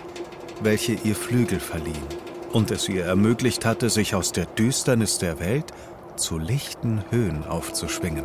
welche 0.62 0.92
ihr 0.92 1.16
Flügel 1.16 1.60
verliehen 1.60 2.06
und 2.52 2.70
es 2.70 2.88
ihr 2.88 3.04
ermöglicht 3.04 3.64
hatte, 3.64 3.90
sich 3.90 4.14
aus 4.14 4.30
der 4.32 4.46
Düsternis 4.46 5.18
der 5.18 5.40
Welt 5.40 5.72
zu 6.16 6.38
lichten 6.38 7.04
Höhen 7.10 7.44
aufzuschwingen. 7.44 8.24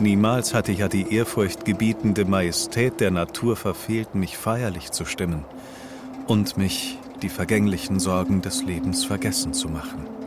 Niemals 0.00 0.54
hatte 0.54 0.72
ja 0.72 0.88
die 0.88 1.14
ehrfurchtgebietende 1.14 2.24
Majestät 2.24 3.00
der 3.00 3.12
Natur 3.12 3.56
verfehlt, 3.56 4.14
mich 4.14 4.36
feierlich 4.36 4.90
zu 4.90 5.04
stimmen 5.04 5.44
und 6.26 6.56
mich 6.56 6.98
die 7.22 7.28
vergänglichen 7.28 8.00
Sorgen 8.00 8.42
des 8.42 8.64
Lebens 8.64 9.04
vergessen 9.04 9.54
zu 9.54 9.68
machen. 9.68 10.17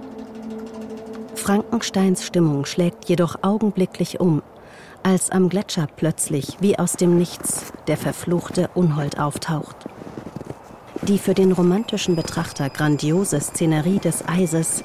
Frankensteins 1.42 2.24
Stimmung 2.24 2.66
schlägt 2.66 3.10
jedoch 3.10 3.38
augenblicklich 3.42 4.20
um, 4.20 4.44
als 5.02 5.32
am 5.32 5.50
Gletscher 5.50 5.88
plötzlich, 5.96 6.58
wie 6.60 6.78
aus 6.78 6.94
dem 6.94 7.18
Nichts, 7.18 7.74
der 7.88 7.98
verfluchte 7.98 8.70
Unhold 8.76 9.20
auftaucht. 9.20 9.76
Die 11.02 11.18
für 11.18 11.34
den 11.34 11.52
romantischen 11.52 12.16
Betrachter 12.16 12.70
grandiose 12.70 13.42
Szenerie 13.42 13.98
des 13.98 14.24
Eises 14.28 14.84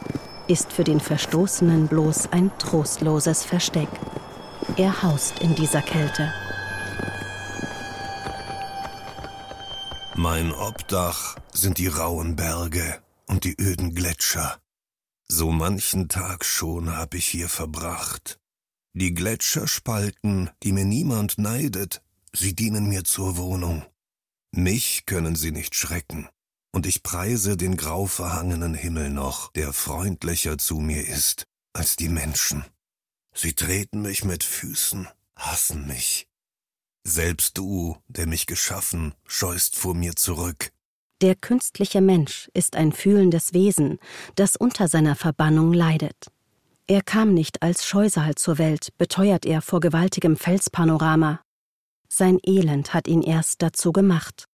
ist 0.49 0.73
für 0.73 0.83
den 0.83 0.99
Verstoßenen 0.99 1.89
bloß 1.89 2.33
ein 2.33 2.51
trostloses 2.59 3.45
Versteck. 3.45 3.89
Er 4.79 5.03
haust 5.03 5.41
in 5.41 5.55
dieser 5.55 5.83
Kälte. 5.83 6.33
Mein 10.15 10.53
Obdach 10.55 11.37
sind 11.53 11.77
die 11.77 11.89
rauen 11.89 12.35
Berge 12.35 12.97
und 13.27 13.45
die 13.45 13.55
öden 13.61 13.95
Gletscher. 13.95 14.57
So 15.29 15.51
manchen 15.51 16.09
Tag 16.09 16.45
schon 16.45 16.97
hab 16.97 17.15
ich 17.15 17.27
hier 17.27 17.49
verbracht. 17.49 18.39
Die 18.93 19.13
Gletscherspalten, 19.13 20.51
die 20.63 20.73
mir 20.73 20.85
niemand 20.85 21.39
neidet, 21.39 22.01
sie 22.33 22.55
dienen 22.55 22.89
mir 22.89 23.05
zur 23.05 23.37
Wohnung. 23.37 23.85
Mich 24.53 25.05
können 25.05 25.37
sie 25.37 25.51
nicht 25.51 25.75
schrecken, 25.75 26.29
und 26.73 26.87
ich 26.87 27.03
preise 27.03 27.57
den 27.57 27.77
grau 27.77 28.07
verhangenen 28.07 28.75
Himmel 28.75 29.11
noch, 29.11 29.53
der 29.53 29.73
freundlicher 29.73 30.59
zu 30.59 30.77
mir 30.77 31.07
ist 31.07 31.47
als 31.73 31.97
die 31.97 32.09
Menschen. 32.09 32.65
Sie 33.35 33.53
treten 33.53 34.01
mich 34.01 34.25
mit 34.25 34.45
Füßen, 34.45 35.09
hassen 35.35 35.87
mich. 35.87 36.27
Selbst 37.05 37.59
du, 37.59 37.99
der 38.09 38.27
mich 38.27 38.47
geschaffen, 38.47 39.15
scheust 39.27 39.77
vor 39.77 39.95
mir 39.95 40.17
zurück. 40.17 40.73
Der 41.23 41.35
künstliche 41.35 42.03
Mensch 42.03 42.51
ist 42.53 42.77
ein 42.77 42.93
fühlendes 42.93 43.55
Wesen, 43.55 43.99
das 44.35 44.55
unter 44.55 44.87
seiner 44.87 45.17
Verbannung 45.17 45.73
leidet. 45.73 46.27
Er 46.87 47.01
kam 47.01 47.33
nicht 47.33 47.63
als 47.63 47.87
Scheusal 47.87 48.35
zur 48.35 48.59
Welt, 48.59 48.91
beteuert 48.99 49.47
er 49.47 49.63
vor 49.63 49.81
gewaltigem 49.81 50.37
Felspanorama. 50.37 51.41
Sein 52.09 52.39
Elend 52.43 52.93
hat 52.93 53.09
ihn 53.09 53.23
erst 53.23 53.63
dazu 53.63 53.93
gemacht. 53.93 54.45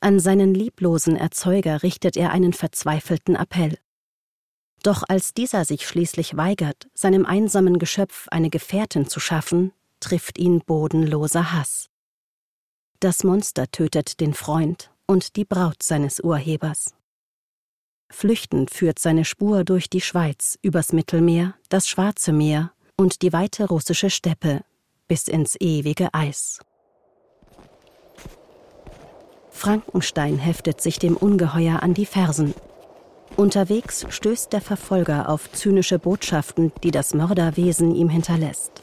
An 0.00 0.18
seinen 0.18 0.52
lieblosen 0.52 1.14
Erzeuger 1.14 1.84
richtet 1.84 2.16
er 2.16 2.32
einen 2.32 2.52
verzweifelten 2.52 3.36
Appell. 3.36 3.78
Doch 4.82 5.04
als 5.08 5.32
dieser 5.32 5.64
sich 5.64 5.86
schließlich 5.86 6.36
weigert, 6.36 6.88
seinem 6.92 7.24
einsamen 7.24 7.78
Geschöpf 7.78 8.26
eine 8.32 8.50
Gefährtin 8.50 9.06
zu 9.06 9.20
schaffen, 9.20 9.72
trifft 10.00 10.38
ihn 10.38 10.60
bodenloser 10.66 11.52
Hass. 11.52 11.88
Das 12.98 13.22
Monster 13.22 13.70
tötet 13.70 14.18
den 14.18 14.34
Freund 14.34 14.91
und 15.06 15.36
die 15.36 15.44
Braut 15.44 15.82
seines 15.82 16.20
Urhebers. 16.20 16.94
Flüchtend 18.10 18.70
führt 18.70 18.98
seine 18.98 19.24
Spur 19.24 19.64
durch 19.64 19.88
die 19.88 20.00
Schweiz, 20.00 20.58
übers 20.62 20.92
Mittelmeer, 20.92 21.54
das 21.68 21.88
Schwarze 21.88 22.32
Meer 22.32 22.72
und 22.96 23.22
die 23.22 23.32
weite 23.32 23.66
russische 23.66 24.10
Steppe 24.10 24.62
bis 25.08 25.28
ins 25.28 25.56
ewige 25.60 26.12
Eis. 26.14 26.60
Frankenstein 29.50 30.38
heftet 30.38 30.80
sich 30.80 30.98
dem 30.98 31.16
Ungeheuer 31.16 31.82
an 31.82 31.94
die 31.94 32.06
Fersen. 32.06 32.54
Unterwegs 33.36 34.06
stößt 34.08 34.52
der 34.52 34.60
Verfolger 34.60 35.28
auf 35.28 35.50
zynische 35.52 35.98
Botschaften, 35.98 36.72
die 36.82 36.90
das 36.90 37.14
Mörderwesen 37.14 37.94
ihm 37.94 38.08
hinterlässt. 38.08 38.82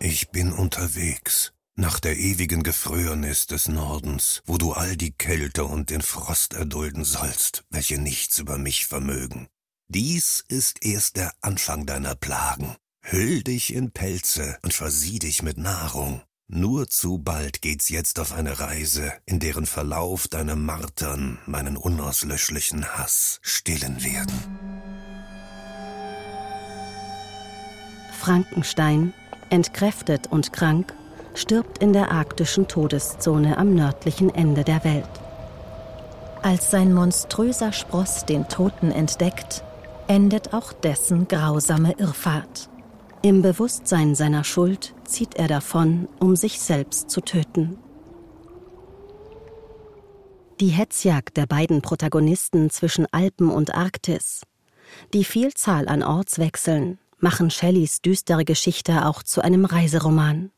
Ich 0.00 0.30
bin 0.30 0.52
unterwegs 0.52 1.52
nach 1.78 2.00
der 2.00 2.16
ewigen 2.16 2.64
Gefriernis 2.64 3.46
des 3.46 3.68
Nordens, 3.68 4.42
wo 4.44 4.58
du 4.58 4.72
all 4.72 4.96
die 4.96 5.12
Kälte 5.12 5.64
und 5.64 5.90
den 5.90 6.02
Frost 6.02 6.54
erdulden 6.54 7.04
sollst, 7.04 7.64
welche 7.70 8.00
nichts 8.00 8.40
über 8.40 8.58
mich 8.58 8.86
vermögen. 8.86 9.46
Dies 9.86 10.44
ist 10.48 10.84
erst 10.84 11.16
der 11.16 11.32
Anfang 11.40 11.86
deiner 11.86 12.16
Plagen. 12.16 12.74
Hüll 13.00 13.44
dich 13.44 13.72
in 13.72 13.92
Pelze 13.92 14.58
und 14.62 14.74
versieh 14.74 15.20
dich 15.20 15.42
mit 15.42 15.56
Nahrung. 15.56 16.20
Nur 16.48 16.88
zu 16.88 17.18
bald 17.18 17.62
geht's 17.62 17.88
jetzt 17.88 18.18
auf 18.18 18.32
eine 18.32 18.58
Reise, 18.58 19.12
in 19.24 19.38
deren 19.38 19.66
Verlauf 19.66 20.26
deine 20.26 20.56
Martern 20.56 21.38
meinen 21.46 21.76
unauslöschlichen 21.76 22.86
Hass 22.98 23.38
stillen 23.40 24.02
werden. 24.02 24.34
Frankenstein, 28.18 29.14
entkräftet 29.50 30.26
und 30.26 30.52
krank, 30.52 30.92
stirbt 31.38 31.78
in 31.78 31.92
der 31.92 32.10
arktischen 32.10 32.68
Todeszone 32.68 33.56
am 33.58 33.74
nördlichen 33.74 34.34
Ende 34.34 34.64
der 34.64 34.84
Welt. 34.84 35.08
Als 36.42 36.70
sein 36.70 36.92
monströser 36.92 37.72
Spross 37.72 38.24
den 38.24 38.48
Toten 38.48 38.90
entdeckt, 38.90 39.62
endet 40.06 40.54
auch 40.54 40.72
dessen 40.72 41.28
grausame 41.28 41.92
Irrfahrt. 41.98 42.68
Im 43.22 43.42
Bewusstsein 43.42 44.14
seiner 44.14 44.44
Schuld 44.44 44.94
zieht 45.04 45.36
er 45.36 45.48
davon, 45.48 46.08
um 46.20 46.36
sich 46.36 46.60
selbst 46.60 47.10
zu 47.10 47.20
töten. 47.20 47.78
Die 50.60 50.68
Hetzjagd 50.68 51.36
der 51.36 51.46
beiden 51.46 51.82
Protagonisten 51.82 52.70
zwischen 52.70 53.06
Alpen 53.12 53.50
und 53.50 53.74
Arktis, 53.74 54.42
die 55.14 55.24
Vielzahl 55.24 55.88
an 55.88 56.02
Ortswechseln 56.02 56.98
machen 57.20 57.50
Shelleys 57.50 58.00
düstere 58.00 58.44
Geschichte 58.44 59.06
auch 59.06 59.22
zu 59.22 59.42
einem 59.42 59.64
Reiseroman. 59.64 60.50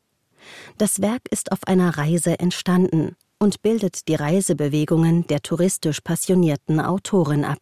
Das 0.77 1.01
Werk 1.01 1.21
ist 1.29 1.51
auf 1.51 1.59
einer 1.67 1.97
Reise 1.97 2.39
entstanden 2.39 3.15
und 3.39 3.61
bildet 3.61 4.07
die 4.07 4.15
Reisebewegungen 4.15 5.25
der 5.27 5.41
touristisch 5.41 6.01
passionierten 6.01 6.79
Autorin 6.79 7.43
ab. 7.43 7.59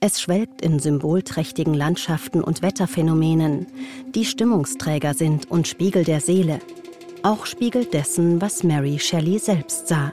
Es 0.00 0.20
schwelgt 0.20 0.62
in 0.62 0.80
symbolträchtigen 0.80 1.74
Landschaften 1.74 2.42
und 2.42 2.60
Wetterphänomenen, 2.60 3.66
die 4.14 4.24
Stimmungsträger 4.24 5.14
sind 5.14 5.50
und 5.50 5.68
Spiegel 5.68 6.04
der 6.04 6.20
Seele, 6.20 6.58
auch 7.22 7.46
Spiegel 7.46 7.84
dessen, 7.84 8.40
was 8.40 8.64
Mary 8.64 8.98
Shelley 8.98 9.38
selbst 9.38 9.86
sah. 9.86 10.12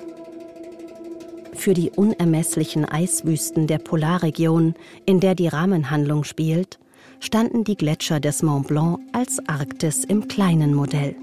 Für 1.56 1.74
die 1.74 1.90
unermesslichen 1.90 2.86
Eiswüsten 2.86 3.68
der 3.68 3.80
Polarregion, 3.80 4.76
in 5.06 5.20
der 5.20 5.36
die 5.36 5.48
Rahmenhandlung 5.48 6.24
spielt, 6.24 6.80
standen 7.20 7.64
die 7.64 7.76
Gletscher 7.76 8.20
des 8.20 8.44
Mont 8.44 8.68
Blanc 8.68 9.00
als 9.12 9.40
Arktis 9.48 10.06
im 10.06 10.28
kleinen 10.28 10.74
Modell. 10.74 11.16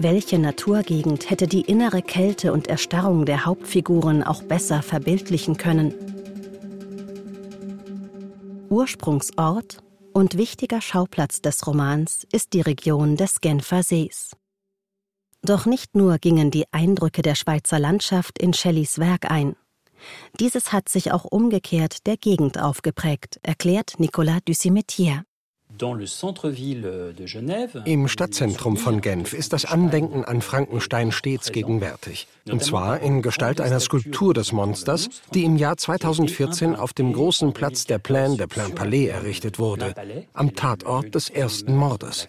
Welche 0.00 0.38
Naturgegend 0.38 1.28
hätte 1.28 1.48
die 1.48 1.62
innere 1.62 2.02
Kälte 2.02 2.52
und 2.52 2.68
Erstarrung 2.68 3.26
der 3.26 3.44
Hauptfiguren 3.44 4.22
auch 4.22 4.44
besser 4.44 4.80
verbildlichen 4.80 5.56
können? 5.56 5.92
Ursprungsort 8.70 9.78
und 10.12 10.38
wichtiger 10.38 10.80
Schauplatz 10.80 11.42
des 11.42 11.66
Romans 11.66 12.24
ist 12.32 12.52
die 12.52 12.60
Region 12.60 13.16
des 13.16 13.40
Genfer 13.40 13.82
Sees. 13.82 14.36
Doch 15.42 15.66
nicht 15.66 15.96
nur 15.96 16.18
gingen 16.18 16.52
die 16.52 16.66
Eindrücke 16.70 17.22
der 17.22 17.34
Schweizer 17.34 17.80
Landschaft 17.80 18.38
in 18.38 18.54
Shelleys 18.54 19.00
Werk 19.00 19.28
ein. 19.28 19.56
Dieses 20.38 20.72
hat 20.72 20.88
sich 20.88 21.10
auch 21.10 21.24
umgekehrt 21.24 22.06
der 22.06 22.16
Gegend 22.16 22.56
aufgeprägt, 22.60 23.40
erklärt 23.42 23.94
Nicolas 23.98 24.42
Ducimetier. 24.44 25.24
Im 27.84 28.08
Stadtzentrum 28.08 28.76
von 28.76 29.00
Genf 29.00 29.32
ist 29.32 29.52
das 29.52 29.64
Andenken 29.64 30.24
an 30.24 30.42
Frankenstein 30.42 31.12
stets 31.12 31.52
gegenwärtig. 31.52 32.26
Und 32.50 32.62
zwar 32.62 33.00
in 33.00 33.22
Gestalt 33.22 33.60
einer 33.60 33.80
Skulptur 33.80 34.34
des 34.34 34.52
Monsters, 34.52 35.08
die 35.34 35.44
im 35.44 35.56
Jahr 35.56 35.76
2014 35.76 36.76
auf 36.76 36.92
dem 36.92 37.12
großen 37.12 37.52
Platz 37.52 37.84
der 37.84 37.98
Plain 37.98 38.36
de 38.36 38.46
Plain 38.46 38.74
Palais 38.74 39.06
errichtet 39.06 39.58
wurde, 39.58 39.94
am 40.32 40.54
Tatort 40.54 41.14
des 41.14 41.30
ersten 41.30 41.76
Mordes. 41.76 42.28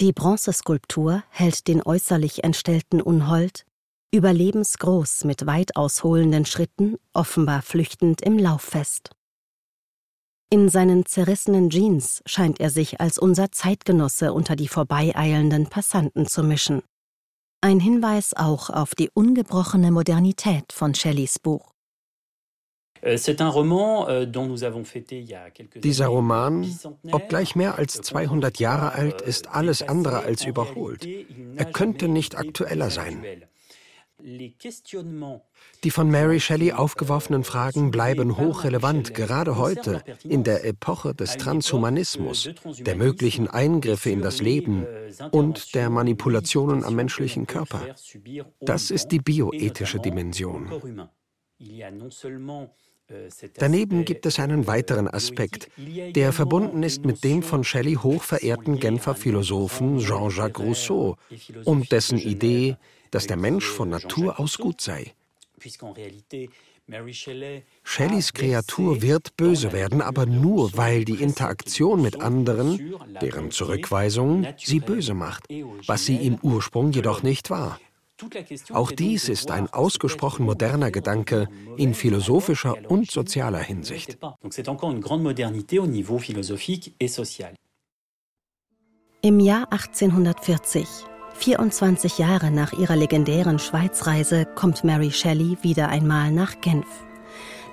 Die 0.00 0.12
Bronzeskulptur 0.12 1.24
hält 1.30 1.66
den 1.66 1.82
äußerlich 1.82 2.44
entstellten 2.44 3.02
Unhold 3.02 3.64
überlebensgroß 4.10 5.24
mit 5.24 5.46
weit 5.46 5.76
ausholenden 5.76 6.46
Schritten, 6.46 6.96
offenbar 7.12 7.62
flüchtend 7.62 8.22
im 8.22 8.38
Lauf 8.38 8.62
fest. 8.62 9.10
In 10.50 10.70
seinen 10.70 11.04
zerrissenen 11.04 11.68
Jeans 11.68 12.22
scheint 12.24 12.58
er 12.58 12.70
sich 12.70 13.02
als 13.02 13.18
unser 13.18 13.52
Zeitgenosse 13.52 14.32
unter 14.32 14.56
die 14.56 14.68
vorbeieilenden 14.68 15.66
Passanten 15.66 16.26
zu 16.26 16.42
mischen. 16.42 16.80
Ein 17.60 17.80
Hinweis 17.80 18.32
auch 18.34 18.70
auf 18.70 18.94
die 18.94 19.10
ungebrochene 19.12 19.90
Modernität 19.90 20.72
von 20.72 20.94
Shelleys 20.94 21.38
Buch. 21.38 21.74
Euh, 23.02 23.18
euh, 23.28 24.26
Dieser 25.76 26.06
Roman, 26.06 26.78
obgleich 27.12 27.54
mehr 27.54 27.76
als 27.76 28.00
200 28.00 28.58
Jahre 28.58 28.92
alt, 28.92 29.20
ist 29.20 29.48
alles 29.48 29.82
andere 29.82 30.20
als 30.20 30.46
überholt. 30.46 31.06
Er 31.56 31.66
könnte 31.66 32.08
nicht 32.08 32.38
aktueller 32.38 32.88
sein. 32.90 33.22
Die 34.20 35.90
von 35.90 36.10
Mary 36.10 36.40
Shelley 36.40 36.72
aufgeworfenen 36.72 37.44
Fragen 37.44 37.90
bleiben 37.90 38.36
hochrelevant, 38.36 39.14
gerade 39.14 39.56
heute, 39.56 40.02
in 40.24 40.42
der 40.42 40.64
Epoche 40.64 41.14
des 41.14 41.36
Transhumanismus, 41.36 42.50
der 42.80 42.96
möglichen 42.96 43.46
Eingriffe 43.48 44.10
in 44.10 44.20
das 44.20 44.40
Leben 44.40 44.86
und 45.30 45.74
der 45.74 45.88
Manipulationen 45.88 46.84
am 46.84 46.96
menschlichen 46.96 47.46
Körper. 47.46 47.94
Das 48.60 48.90
ist 48.90 49.08
die 49.08 49.20
bioethische 49.20 50.00
Dimension. 50.00 50.68
Daneben 53.54 54.04
gibt 54.04 54.26
es 54.26 54.38
einen 54.38 54.66
weiteren 54.66 55.08
Aspekt, 55.08 55.70
der 55.78 56.32
verbunden 56.32 56.82
ist 56.82 57.06
mit 57.06 57.24
dem 57.24 57.42
von 57.42 57.64
Shelley 57.64 57.94
hochverehrten 57.94 58.78
Genfer 58.78 59.14
Philosophen 59.14 59.98
Jean-Jacques 59.98 60.62
Rousseau, 60.62 61.16
um 61.64 61.84
dessen 61.84 62.18
Idee 62.18 62.76
dass 63.10 63.26
der 63.26 63.36
Mensch 63.36 63.66
von 63.66 63.90
Natur 63.90 64.38
aus 64.40 64.58
gut 64.58 64.80
sei. 64.80 65.14
Shelleys 67.82 68.32
Kreatur 68.32 69.02
wird 69.02 69.36
böse 69.36 69.72
werden, 69.72 70.00
aber 70.00 70.24
nur, 70.24 70.76
weil 70.76 71.04
die 71.04 71.22
Interaktion 71.22 72.00
mit 72.00 72.20
anderen, 72.20 72.94
deren 73.20 73.50
Zurückweisung, 73.50 74.46
sie 74.56 74.80
böse 74.80 75.14
macht, 75.14 75.44
was 75.86 76.06
sie 76.06 76.16
im 76.16 76.38
Ursprung 76.42 76.92
jedoch 76.92 77.22
nicht 77.22 77.50
war. 77.50 77.78
Auch 78.72 78.90
dies 78.90 79.28
ist 79.28 79.50
ein 79.50 79.68
ausgesprochen 79.68 80.44
moderner 80.44 80.90
Gedanke 80.90 81.48
in 81.76 81.94
philosophischer 81.94 82.90
und 82.90 83.10
sozialer 83.10 83.60
Hinsicht. 83.60 84.18
Im 89.20 89.40
Jahr 89.40 89.72
1840, 89.72 90.88
24 91.38 92.18
Jahre 92.18 92.50
nach 92.50 92.72
ihrer 92.72 92.96
legendären 92.96 93.60
Schweizreise, 93.60 94.44
kommt 94.56 94.82
Mary 94.82 95.12
Shelley 95.12 95.56
wieder 95.62 95.88
einmal 95.88 96.32
nach 96.32 96.60
Genf. 96.60 96.86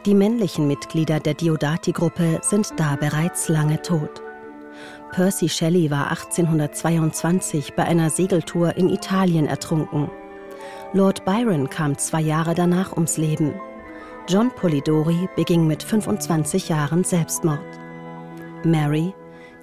Die 0.06 0.14
männlichen 0.14 0.68
Mitglieder 0.68 1.20
der 1.20 1.34
Diodati-Gruppe 1.34 2.42
sind 2.44 2.74
da 2.78 2.96
bereits 2.96 3.50
lange 3.50 3.82
tot. 3.82 4.22
Percy 5.12 5.50
Shelley 5.50 5.90
war 5.90 6.12
1822 6.12 7.74
bei 7.74 7.86
einer 7.86 8.12
Segeltour 8.12 8.78
in 8.78 8.88
Italien 8.88 9.48
ertrunken. 9.48 10.12
Lord 10.94 11.26
Byron 11.26 11.68
kam 11.68 11.98
zwei 11.98 12.22
Jahre 12.22 12.54
danach 12.54 12.92
ums 12.94 13.18
Leben. 13.18 13.56
John 14.28 14.52
Polidori 14.52 15.28
beging 15.36 15.66
mit 15.66 15.82
25 15.82 16.70
Jahren 16.70 17.04
Selbstmord. 17.04 17.60
Mary, 18.64 19.14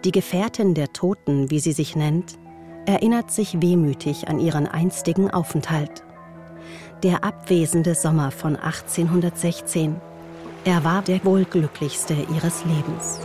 die 0.05 0.13
Gefährtin 0.13 0.75
der 0.75 0.93
Toten, 0.93 1.51
wie 1.51 1.61
sie 1.61 1.73
sich 1.73 1.95
nennt, 1.95 2.42
erinnert 2.87 3.31
sich 3.31 3.61
wehmütig 3.61 4.29
an 4.29 4.39
ihren 4.39 4.67
einstigen 4.67 5.31
Aufenthalt. 5.31 6.03
Der 7.03 7.25
abwesende 7.25 7.95
Sommer 7.95 8.31
von 8.31 8.57
1816. 8.57 10.01
Er 10.65 10.85
war 10.85 11.03
der 11.03 11.25
wohl 11.25 11.45
glücklichste 11.45 12.15
ihres 12.35 12.65
Lebens. 12.65 13.21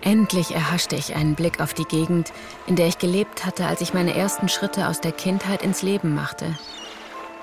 Endlich 0.00 0.54
erhaschte 0.54 0.96
ich 0.96 1.14
einen 1.14 1.34
Blick 1.34 1.60
auf 1.60 1.74
die 1.74 1.84
Gegend, 1.84 2.32
in 2.66 2.76
der 2.76 2.86
ich 2.86 2.98
gelebt 2.98 3.44
hatte, 3.44 3.66
als 3.66 3.82
ich 3.82 3.92
meine 3.92 4.14
ersten 4.14 4.48
Schritte 4.48 4.88
aus 4.88 5.02
der 5.02 5.12
Kindheit 5.12 5.62
ins 5.62 5.82
Leben 5.82 6.14
machte. 6.14 6.56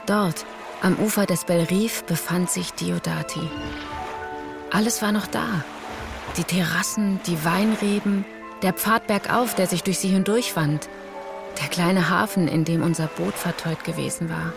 Dort, 0.07 0.45
am 0.81 0.95
Ufer 0.95 1.27
des 1.27 1.45
Belrief, 1.45 2.03
befand 2.05 2.49
sich 2.49 2.73
Diodati. 2.73 3.41
Alles 4.71 5.03
war 5.03 5.11
noch 5.11 5.27
da. 5.27 5.63
Die 6.37 6.43
Terrassen, 6.43 7.21
die 7.27 7.45
Weinreben, 7.45 8.25
der 8.61 8.73
Pfad 8.73 9.07
bergauf, 9.07 9.55
der 9.55 9.67
sich 9.67 9.83
durch 9.83 9.99
sie 9.99 10.09
hindurchwand, 10.09 10.89
der 11.61 11.69
kleine 11.69 12.09
Hafen, 12.09 12.49
in 12.49 12.65
dem 12.65 12.83
unser 12.83 13.07
Boot 13.07 13.35
verteut 13.35 13.85
gewesen 13.85 14.29
war. 14.29 14.51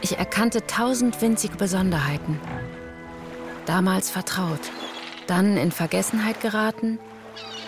Ich 0.00 0.18
erkannte 0.18 0.66
tausend 0.66 1.20
winzige 1.22 1.56
Besonderheiten. 1.56 2.40
Damals 3.66 4.10
vertraut, 4.10 4.58
dann 5.28 5.56
in 5.56 5.70
Vergessenheit 5.70 6.40
geraten 6.40 6.98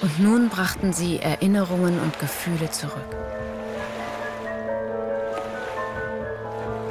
und 0.00 0.18
nun 0.18 0.48
brachten 0.48 0.92
sie 0.92 1.20
Erinnerungen 1.20 2.00
und 2.00 2.18
Gefühle 2.18 2.70
zurück. 2.70 3.16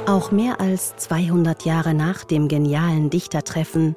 Auch 0.06 0.30
mehr 0.30 0.60
als 0.60 0.96
200 0.96 1.66
Jahre 1.66 1.92
nach 1.92 2.24
dem 2.24 2.48
genialen 2.48 3.10
Dichtertreffen 3.10 3.96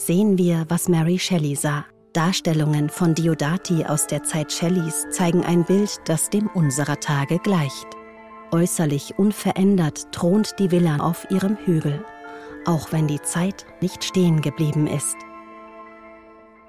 sehen 0.00 0.38
wir, 0.38 0.64
was 0.68 0.88
Mary 0.88 1.18
Shelley 1.18 1.54
sah. 1.54 1.84
Darstellungen 2.14 2.88
von 2.88 3.14
Diodati 3.14 3.84
aus 3.84 4.06
der 4.06 4.24
Zeit 4.24 4.50
Shelleys 4.50 5.06
zeigen 5.10 5.44
ein 5.44 5.64
Bild, 5.64 6.00
das 6.06 6.30
dem 6.30 6.48
unserer 6.48 6.98
Tage 6.98 7.38
gleicht. 7.38 7.86
Äußerlich 8.50 9.18
unverändert 9.18 10.10
thront 10.10 10.58
die 10.58 10.70
Villa 10.70 10.96
auf 10.96 11.30
ihrem 11.30 11.56
Hügel, 11.64 12.04
auch 12.64 12.90
wenn 12.92 13.06
die 13.06 13.20
Zeit 13.20 13.66
nicht 13.80 14.02
stehen 14.02 14.40
geblieben 14.40 14.86
ist. 14.86 15.16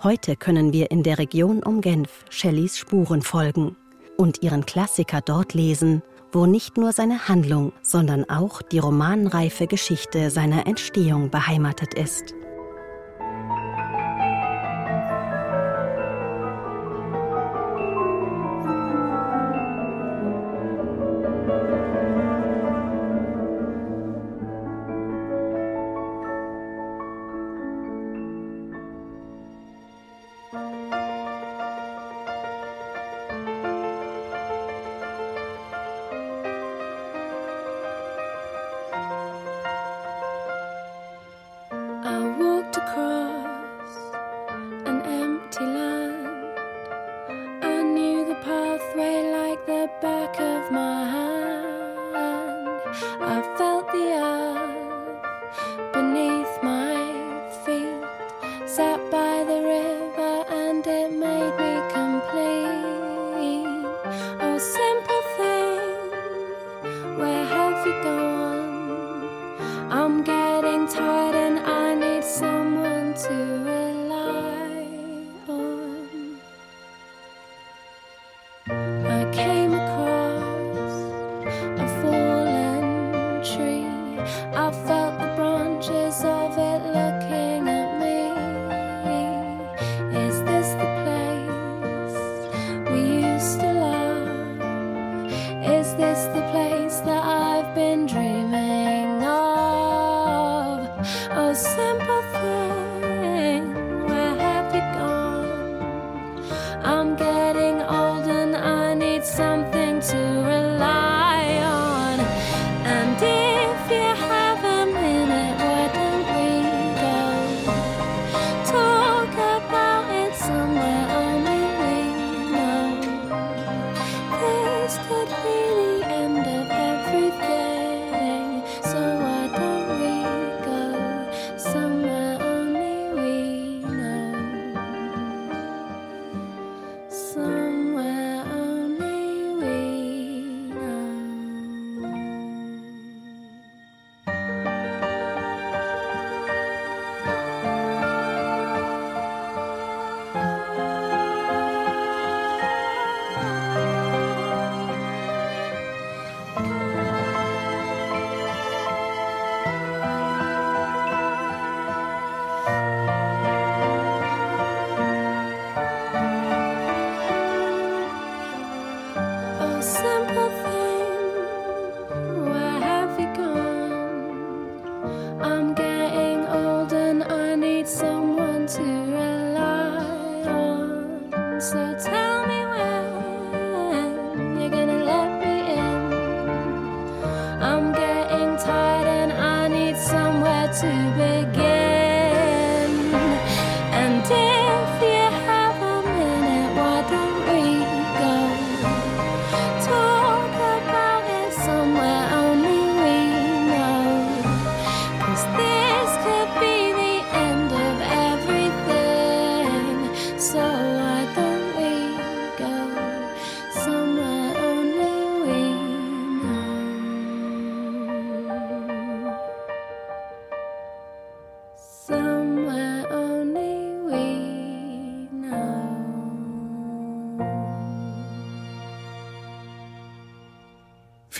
Heute 0.03 0.35
können 0.35 0.73
wir 0.73 0.91
in 0.91 1.01
der 1.01 1.17
Region 1.17 1.63
um 1.63 1.81
Genf 1.81 2.25
Shelleys 2.29 2.77
Spuren 2.77 3.21
folgen 3.21 3.77
und 4.17 4.43
ihren 4.43 4.65
Klassiker 4.65 5.21
dort 5.21 5.53
lesen, 5.53 6.03
wo 6.31 6.45
nicht 6.45 6.77
nur 6.77 6.91
seine 6.91 7.27
Handlung, 7.27 7.71
sondern 7.81 8.29
auch 8.29 8.61
die 8.61 8.79
romanreife 8.79 9.67
Geschichte 9.67 10.29
seiner 10.29 10.67
Entstehung 10.67 11.29
beheimatet 11.29 11.93
ist. 11.93 12.35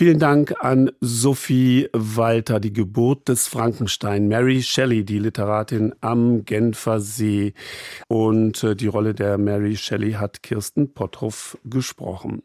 Vielen 0.02 0.18
Dank 0.18 0.56
an 0.58 0.90
Sophie 1.00 1.88
Walter, 1.92 2.58
die 2.58 2.72
Geburt 2.72 3.28
des 3.28 3.46
Frankenstein, 3.46 4.26
Mary 4.26 4.60
Shelley, 4.60 5.04
die 5.04 5.20
Literatin 5.20 5.94
am 6.00 6.44
Genfer 6.44 6.98
See. 6.98 7.54
Und 8.08 8.64
äh, 8.64 8.74
die 8.74 8.88
Rolle 8.88 9.14
der 9.14 9.38
Mary 9.38 9.76
Shelley 9.76 10.14
hat 10.14 10.42
Kirsten 10.42 10.92
Potthoff 10.92 11.56
gesprochen. 11.64 12.42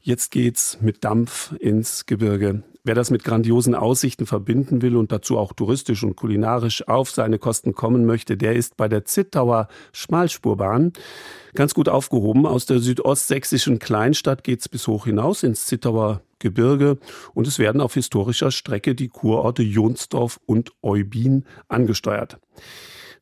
Jetzt 0.00 0.32
geht's 0.32 0.78
mit 0.80 1.04
Dampf 1.04 1.52
ins 1.60 2.06
Gebirge. 2.06 2.64
Wer 2.82 2.96
das 2.96 3.12
mit 3.12 3.22
grandiosen 3.22 3.76
Aussichten 3.76 4.26
verbinden 4.26 4.82
will 4.82 4.96
und 4.96 5.12
dazu 5.12 5.38
auch 5.38 5.52
touristisch 5.52 6.02
und 6.02 6.16
kulinarisch 6.16 6.88
auf 6.88 7.08
seine 7.08 7.38
Kosten 7.38 7.74
kommen 7.74 8.04
möchte, 8.04 8.36
der 8.36 8.56
ist 8.56 8.76
bei 8.76 8.88
der 8.88 9.04
Zittauer 9.04 9.68
Schmalspurbahn 9.92 10.92
ganz 11.54 11.72
gut 11.72 11.88
aufgehoben. 11.88 12.46
Aus 12.46 12.66
der 12.66 12.80
südostsächsischen 12.80 13.78
Kleinstadt 13.78 14.42
geht's 14.42 14.68
bis 14.68 14.88
hoch 14.88 15.04
hinaus 15.04 15.44
ins 15.44 15.66
Zittauer 15.66 16.20
Gebirge 16.44 16.98
und 17.32 17.46
es 17.46 17.58
werden 17.58 17.80
auf 17.80 17.94
historischer 17.94 18.50
Strecke 18.50 18.94
die 18.94 19.08
Kurorte 19.08 19.62
Jonsdorf 19.62 20.38
und 20.44 20.72
Eubin 20.82 21.46
angesteuert. 21.68 22.38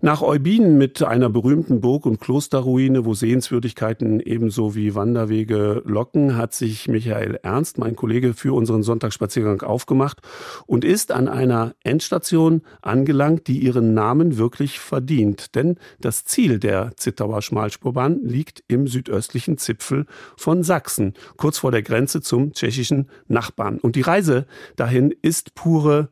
Nach 0.05 0.21
Eubin 0.21 0.79
mit 0.79 1.01
einer 1.05 1.31
berühmten 1.31 1.81
Burg- 1.81 2.07
und 2.07 2.19
Klosterruine, 2.19 3.05
wo 3.05 3.15
Sehenswürdigkeiten 3.15 4.19
ebenso 4.19 4.75
wie 4.75 4.97
Wanderwege 4.97 5.81
locken, 5.85 6.37
hat 6.37 6.55
sich 6.55 6.89
Michael 6.89 7.39
Ernst, 7.45 7.79
mein 7.79 7.95
Kollege, 7.95 8.35
für 8.35 8.53
unseren 8.53 8.83
Sonntagsspaziergang 8.83 9.63
aufgemacht 9.63 10.19
und 10.67 10.85
ist 10.85 11.13
an 11.13 11.29
einer 11.29 11.77
Endstation 11.85 12.63
angelangt, 12.81 13.47
die 13.47 13.61
ihren 13.61 13.95
Namen 13.95 14.39
wirklich 14.39 14.81
verdient. 14.81 15.55
Denn 15.55 15.77
das 16.01 16.25
Ziel 16.25 16.59
der 16.59 16.91
Zittauer 16.97 17.41
Schmalspurbahn 17.41 18.23
liegt 18.25 18.65
im 18.67 18.89
südöstlichen 18.89 19.57
Zipfel 19.57 20.07
von 20.37 20.65
Sachsen, 20.65 21.15
kurz 21.37 21.59
vor 21.59 21.71
der 21.71 21.83
Grenze 21.83 22.23
zum 22.23 22.55
tschechischen 22.55 23.09
Nachbarn. 23.29 23.79
Und 23.79 23.95
die 23.95 24.01
Reise 24.01 24.47
dahin 24.75 25.15
ist 25.23 25.55
pure 25.55 26.09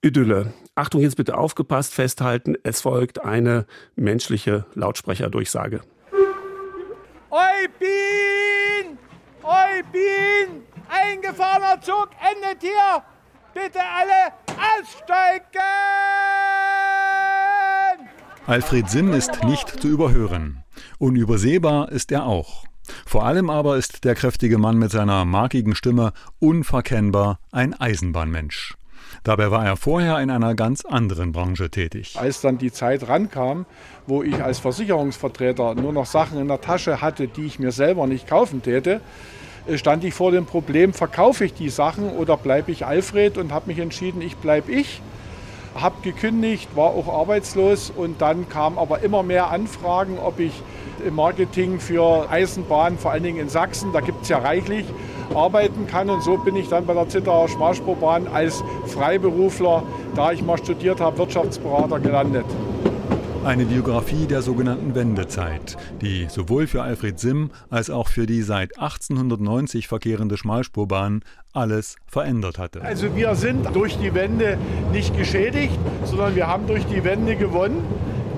Idylle. 0.00 0.52
Achtung, 0.74 1.02
jetzt 1.02 1.16
bitte 1.16 1.36
aufgepasst, 1.36 1.92
festhalten, 1.92 2.56
es 2.62 2.80
folgt 2.80 3.22
eine 3.22 3.66
menschliche 3.94 4.64
Lautsprecherdurchsage. 4.74 5.82
Eubin! 7.28 8.98
Eubin! 9.42 10.62
Eingefahrener 10.88 11.78
Zug 11.82 12.08
endet 12.20 12.62
hier! 12.62 13.02
Bitte 13.52 13.80
alle 13.80 14.32
aussteigen! 14.80 15.42
Alfred 18.46 18.88
Sinn 18.88 19.12
ist 19.12 19.44
nicht 19.44 19.68
zu 19.68 19.88
überhören. 19.88 20.64
Unübersehbar 20.98 21.92
ist 21.92 22.10
er 22.12 22.24
auch. 22.24 22.64
Vor 23.06 23.26
allem 23.26 23.50
aber 23.50 23.76
ist 23.76 24.04
der 24.04 24.14
kräftige 24.14 24.56
Mann 24.56 24.78
mit 24.78 24.90
seiner 24.90 25.26
markigen 25.26 25.74
Stimme 25.74 26.14
unverkennbar 26.38 27.40
ein 27.50 27.74
Eisenbahnmensch. 27.74 28.74
Dabei 29.24 29.50
war 29.50 29.64
er 29.64 29.76
vorher 29.76 30.18
in 30.20 30.30
einer 30.30 30.54
ganz 30.54 30.84
anderen 30.84 31.32
Branche 31.32 31.70
tätig. 31.70 32.16
Als 32.18 32.40
dann 32.40 32.58
die 32.58 32.72
Zeit 32.72 33.08
rankam, 33.08 33.66
wo 34.06 34.22
ich 34.22 34.42
als 34.42 34.58
Versicherungsvertreter 34.58 35.74
nur 35.74 35.92
noch 35.92 36.06
Sachen 36.06 36.38
in 36.38 36.48
der 36.48 36.60
Tasche 36.60 37.00
hatte, 37.00 37.28
die 37.28 37.46
ich 37.46 37.58
mir 37.58 37.72
selber 37.72 38.06
nicht 38.06 38.26
kaufen 38.26 38.62
täte, 38.62 39.00
äh, 39.66 39.78
stand 39.78 40.04
ich 40.04 40.14
vor 40.14 40.32
dem 40.32 40.46
Problem, 40.46 40.92
verkaufe 40.92 41.44
ich 41.44 41.54
die 41.54 41.68
Sachen 41.68 42.10
oder 42.10 42.36
bleibe 42.36 42.72
ich 42.72 42.86
Alfred 42.86 43.38
und 43.38 43.52
habe 43.52 43.68
mich 43.68 43.78
entschieden, 43.78 44.20
ich 44.22 44.36
bleibe 44.36 44.72
ich. 44.72 45.00
Habe 45.74 45.96
gekündigt, 46.02 46.76
war 46.76 46.90
auch 46.90 47.08
arbeitslos 47.08 47.90
und 47.90 48.20
dann 48.20 48.48
kamen 48.50 48.76
aber 48.76 49.00
immer 49.00 49.22
mehr 49.22 49.50
Anfragen, 49.50 50.18
ob 50.18 50.38
ich 50.38 50.52
im 51.06 51.14
Marketing 51.14 51.80
für 51.80 52.30
Eisenbahn, 52.30 52.98
vor 52.98 53.12
allen 53.12 53.22
Dingen 53.22 53.38
in 53.38 53.48
Sachsen, 53.48 53.92
da 53.92 54.00
gibt 54.00 54.22
es 54.22 54.28
ja 54.28 54.38
reichlich, 54.38 54.84
arbeiten 55.34 55.86
kann. 55.86 56.10
Und 56.10 56.22
so 56.22 56.36
bin 56.36 56.56
ich 56.56 56.68
dann 56.68 56.86
bei 56.86 56.94
der 56.94 57.08
Zittauer 57.08 57.48
Schmalspurbahn 57.48 58.28
als 58.28 58.62
Freiberufler, 58.86 59.82
da 60.14 60.32
ich 60.32 60.42
mal 60.42 60.58
studiert 60.58 61.00
habe, 61.00 61.18
Wirtschaftsberater 61.18 62.00
gelandet. 62.00 62.46
Eine 63.44 63.64
Biografie 63.64 64.26
der 64.26 64.40
sogenannten 64.40 64.94
Wendezeit, 64.94 65.76
die 66.00 66.28
sowohl 66.30 66.68
für 66.68 66.82
Alfred 66.82 67.18
Simm 67.18 67.50
als 67.70 67.90
auch 67.90 68.06
für 68.06 68.24
die 68.24 68.42
seit 68.42 68.78
1890 68.78 69.88
verkehrende 69.88 70.36
Schmalspurbahn 70.36 71.24
alles 71.52 71.96
verändert 72.06 72.58
hatte. 72.60 72.82
Also 72.82 73.16
wir 73.16 73.34
sind 73.34 73.74
durch 73.74 73.98
die 73.98 74.14
Wende 74.14 74.58
nicht 74.92 75.16
geschädigt, 75.16 75.76
sondern 76.04 76.36
wir 76.36 76.46
haben 76.46 76.68
durch 76.68 76.86
die 76.86 77.02
Wende 77.02 77.34
gewonnen. 77.34 77.84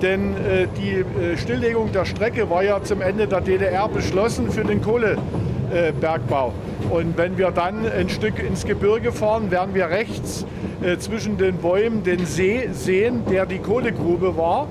Denn 0.01 0.35
äh, 0.37 0.67
die 0.75 1.01
äh, 1.21 1.37
Stilllegung 1.37 1.91
der 1.91 2.05
Strecke 2.05 2.49
war 2.49 2.63
ja 2.63 2.83
zum 2.83 3.01
Ende 3.01 3.27
der 3.27 3.41
DDR 3.41 3.87
beschlossen 3.87 4.49
für 4.49 4.63
den 4.63 4.81
Kohlebergbau. 4.81 5.54
Äh, 5.71 5.93
Und 6.89 7.17
wenn 7.17 7.37
wir 7.37 7.51
dann 7.51 7.85
ein 7.85 8.09
Stück 8.09 8.39
ins 8.39 8.65
Gebirge 8.65 9.11
fahren, 9.11 9.51
werden 9.51 9.73
wir 9.73 9.89
rechts 9.89 10.45
äh, 10.83 10.97
zwischen 10.97 11.37
den 11.37 11.57
Bäumen 11.57 12.03
den 12.03 12.25
See 12.25 12.69
sehen, 12.71 13.23
der 13.29 13.45
die 13.45 13.59
Kohlegrube 13.59 14.37
war. 14.37 14.67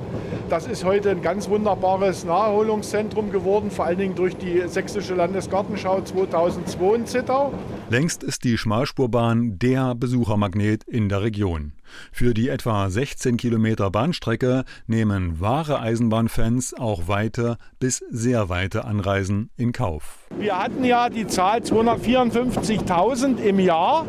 Das 0.50 0.66
ist 0.66 0.84
heute 0.84 1.10
ein 1.10 1.22
ganz 1.22 1.48
wunderbares 1.48 2.24
Naherholungszentrum 2.24 3.32
geworden, 3.32 3.70
vor 3.70 3.86
allen 3.86 3.96
Dingen 3.96 4.14
durch 4.14 4.36
die 4.36 4.62
Sächsische 4.66 5.14
Landesgartenschau 5.14 6.02
2002 6.02 6.94
in 6.94 7.06
Zittau. 7.06 7.52
Längst 7.88 8.22
ist 8.22 8.44
die 8.44 8.58
Schmalspurbahn 8.58 9.58
der 9.58 9.94
Besuchermagnet 9.94 10.84
in 10.84 11.08
der 11.08 11.22
Region. 11.22 11.72
Für 12.12 12.34
die 12.34 12.50
etwa 12.50 12.90
16 12.90 13.38
Kilometer 13.38 13.90
Bahnstrecke 13.90 14.64
nehmen 14.86 15.40
wahre 15.40 15.80
Eisenbahnfans 15.80 16.74
auch 16.74 17.08
weite 17.08 17.56
bis 17.78 18.04
sehr 18.10 18.50
weite 18.50 18.84
Anreisen 18.84 19.50
in 19.56 19.72
Kauf. 19.72 20.28
Wir 20.38 20.58
hatten 20.62 20.84
ja 20.84 21.08
die 21.08 21.26
Zahl 21.26 21.60
254.000 21.60 23.38
im 23.38 23.58
Jahr, 23.58 24.04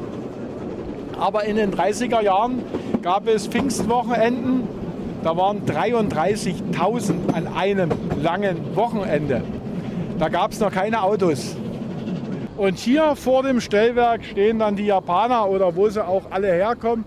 aber 1.17 1.45
in 1.45 1.55
den 1.55 1.73
30er 1.73 2.21
Jahren 2.21 2.61
gab 3.01 3.27
es 3.27 3.47
Pfingstwochenenden, 3.47 4.84
da 5.25 5.35
waren 5.35 5.65
33.000 5.65 7.33
an 7.33 7.47
einem 7.47 7.89
langen 8.21 8.75
Wochenende. 8.75 9.43
Da 10.19 10.29
gab 10.29 10.51
es 10.51 10.59
noch 10.59 10.71
keine 10.71 11.01
Autos. 11.01 11.55
Und 12.57 12.77
hier 12.77 13.15
vor 13.15 13.41
dem 13.41 13.59
Stellwerk 13.59 14.23
stehen 14.23 14.59
dann 14.59 14.75
die 14.75 14.85
Japaner 14.85 15.49
oder 15.49 15.75
wo 15.75 15.89
sie 15.89 16.05
auch 16.05 16.29
alle 16.29 16.53
herkommen 16.53 17.05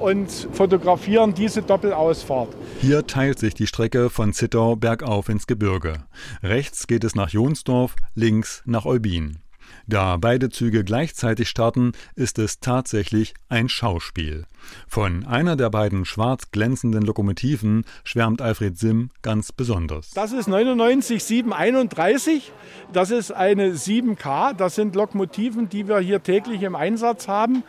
und 0.00 0.28
fotografieren 0.52 1.34
diese 1.34 1.62
Doppelausfahrt. 1.62 2.48
Hier 2.80 3.06
teilt 3.06 3.38
sich 3.38 3.54
die 3.54 3.68
Strecke 3.68 4.10
von 4.10 4.32
Zittau 4.32 4.74
bergauf 4.74 5.28
ins 5.28 5.46
Gebirge. 5.46 6.02
Rechts 6.42 6.88
geht 6.88 7.04
es 7.04 7.14
nach 7.14 7.28
Jonsdorf, 7.28 7.94
links 8.16 8.64
nach 8.66 8.86
Eubin. 8.86 9.41
Da 9.86 10.16
beide 10.16 10.50
Züge 10.50 10.84
gleichzeitig 10.84 11.48
starten, 11.48 11.92
ist 12.14 12.38
es 12.38 12.60
tatsächlich 12.60 13.34
ein 13.48 13.68
Schauspiel. 13.68 14.46
Von 14.86 15.26
einer 15.26 15.56
der 15.56 15.70
beiden 15.70 16.04
schwarz 16.04 16.50
glänzenden 16.50 17.02
Lokomotiven 17.02 17.84
schwärmt 18.04 18.40
Alfred 18.40 18.78
Simm 18.78 19.10
ganz 19.22 19.52
besonders. 19.52 20.10
Das 20.10 20.32
ist 20.32 20.48
99731. 20.48 22.52
Das 22.92 23.10
ist 23.10 23.32
eine 23.32 23.72
7K. 23.72 24.54
Das 24.54 24.76
sind 24.76 24.94
Lokomotiven, 24.94 25.68
die 25.68 25.88
wir 25.88 25.98
hier 25.98 26.22
täglich 26.22 26.62
im 26.62 26.76
Einsatz 26.76 27.28
haben. 27.28 27.64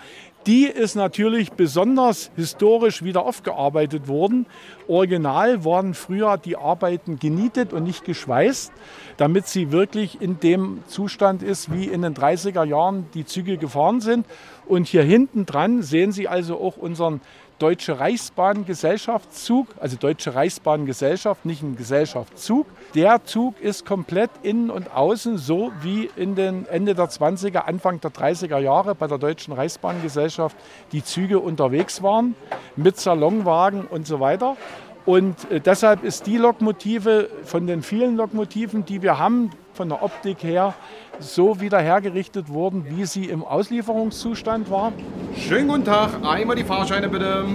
Die 0.46 0.66
ist 0.66 0.96
natürlich 0.96 1.54
besonders 1.54 2.30
historisch 2.36 3.02
wieder 3.02 3.26
aufgearbeitet 3.26 4.10
worden. 4.10 4.46
Original 4.90 5.64
waren 5.64 5.94
früher 5.94 6.38
die 6.38 6.58
Arbeiten 6.58 7.18
genietet 7.18 7.72
und 7.72 7.84
nicht 7.84 8.04
geschweißt, 8.04 8.74
damit 9.16 9.48
sie 9.48 9.72
wirklich 9.72 10.22
in 10.22 10.42
dem 10.42 10.84
Zustand 10.88 11.44
ist, 11.44 11.72
wie 11.72 11.86
in 11.86 12.02
den 12.02 12.14
30er 12.14 12.66
Jahren 12.66 13.06
die 13.14 13.26
Züge 13.26 13.58
gefahren 13.58 14.02
sind. 14.02 14.26
Und 14.66 14.88
hier 14.88 15.04
hinten 15.04 15.46
dran 15.46 15.82
sehen 15.82 16.12
Sie 16.12 16.28
also 16.28 16.60
auch 16.60 16.76
unseren 16.76 17.22
Deutsche 17.64 17.98
Reichsbahngesellschaftszug, 17.98 19.68
also 19.80 19.96
Deutsche 19.96 20.36
Reichsbahngesellschaft, 20.36 21.46
nicht 21.46 21.64
ein 21.64 21.78
Gesellschaftszug. 21.78 22.68
Der 22.94 23.24
Zug 23.24 23.58
ist 23.62 23.86
komplett 23.86 24.32
innen 24.42 24.70
und 24.70 24.94
außen 24.94 25.38
so 25.38 25.72
wie 25.82 26.10
in 26.18 26.36
den 26.36 26.66
Ende 26.66 26.94
der 26.94 27.06
20er, 27.06 27.60
Anfang 27.60 28.02
der 28.02 28.12
30er 28.12 28.58
Jahre 28.58 28.96
bei 28.96 29.08
der 29.08 29.18
Deutschen 29.18 29.54
Reichsbahngesellschaft 29.54 30.58
die 30.92 31.06
Züge 31.06 31.40
unterwegs 31.40 32.04
waren 32.04 32.36
mit 32.76 33.00
Salonwagen 33.00 33.86
und 33.86 34.08
so 34.08 34.20
weiter. 34.20 34.58
Und 35.06 35.50
äh, 35.50 35.62
deshalb 35.62 36.04
ist 36.04 36.28
die 36.28 36.36
Lokmotive 36.36 37.30
von 37.46 37.66
den 37.66 37.82
vielen 37.82 38.18
Lokmotiven, 38.18 38.84
die 38.84 39.02
wir 39.02 39.20
haben, 39.20 39.52
von 39.74 39.88
der 39.88 40.04
Optik 40.04 40.44
her 40.44 40.74
so 41.20 41.60
wieder 41.60 41.80
hergerichtet 41.80 42.50
worden, 42.50 42.86
wie 42.88 43.06
sie 43.06 43.26
im 43.26 43.44
Auslieferungszustand 43.44 44.70
war. 44.70 44.94
Schönen 45.36 45.68
guten 45.68 45.86
Tag, 45.86 46.12
einmal 46.24 46.56
die 46.56 46.64
Fahrscheine 46.64 47.10
bitte. 47.10 47.46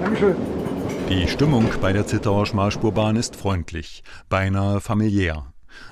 Dankeschön. 0.00 0.36
Die 1.08 1.28
Stimmung 1.28 1.68
bei 1.80 1.92
der 1.92 2.06
Zittauer 2.06 2.46
Schmalspurbahn 2.46 3.16
ist 3.16 3.36
freundlich, 3.36 4.02
beinahe 4.28 4.80
familiär. 4.80 5.44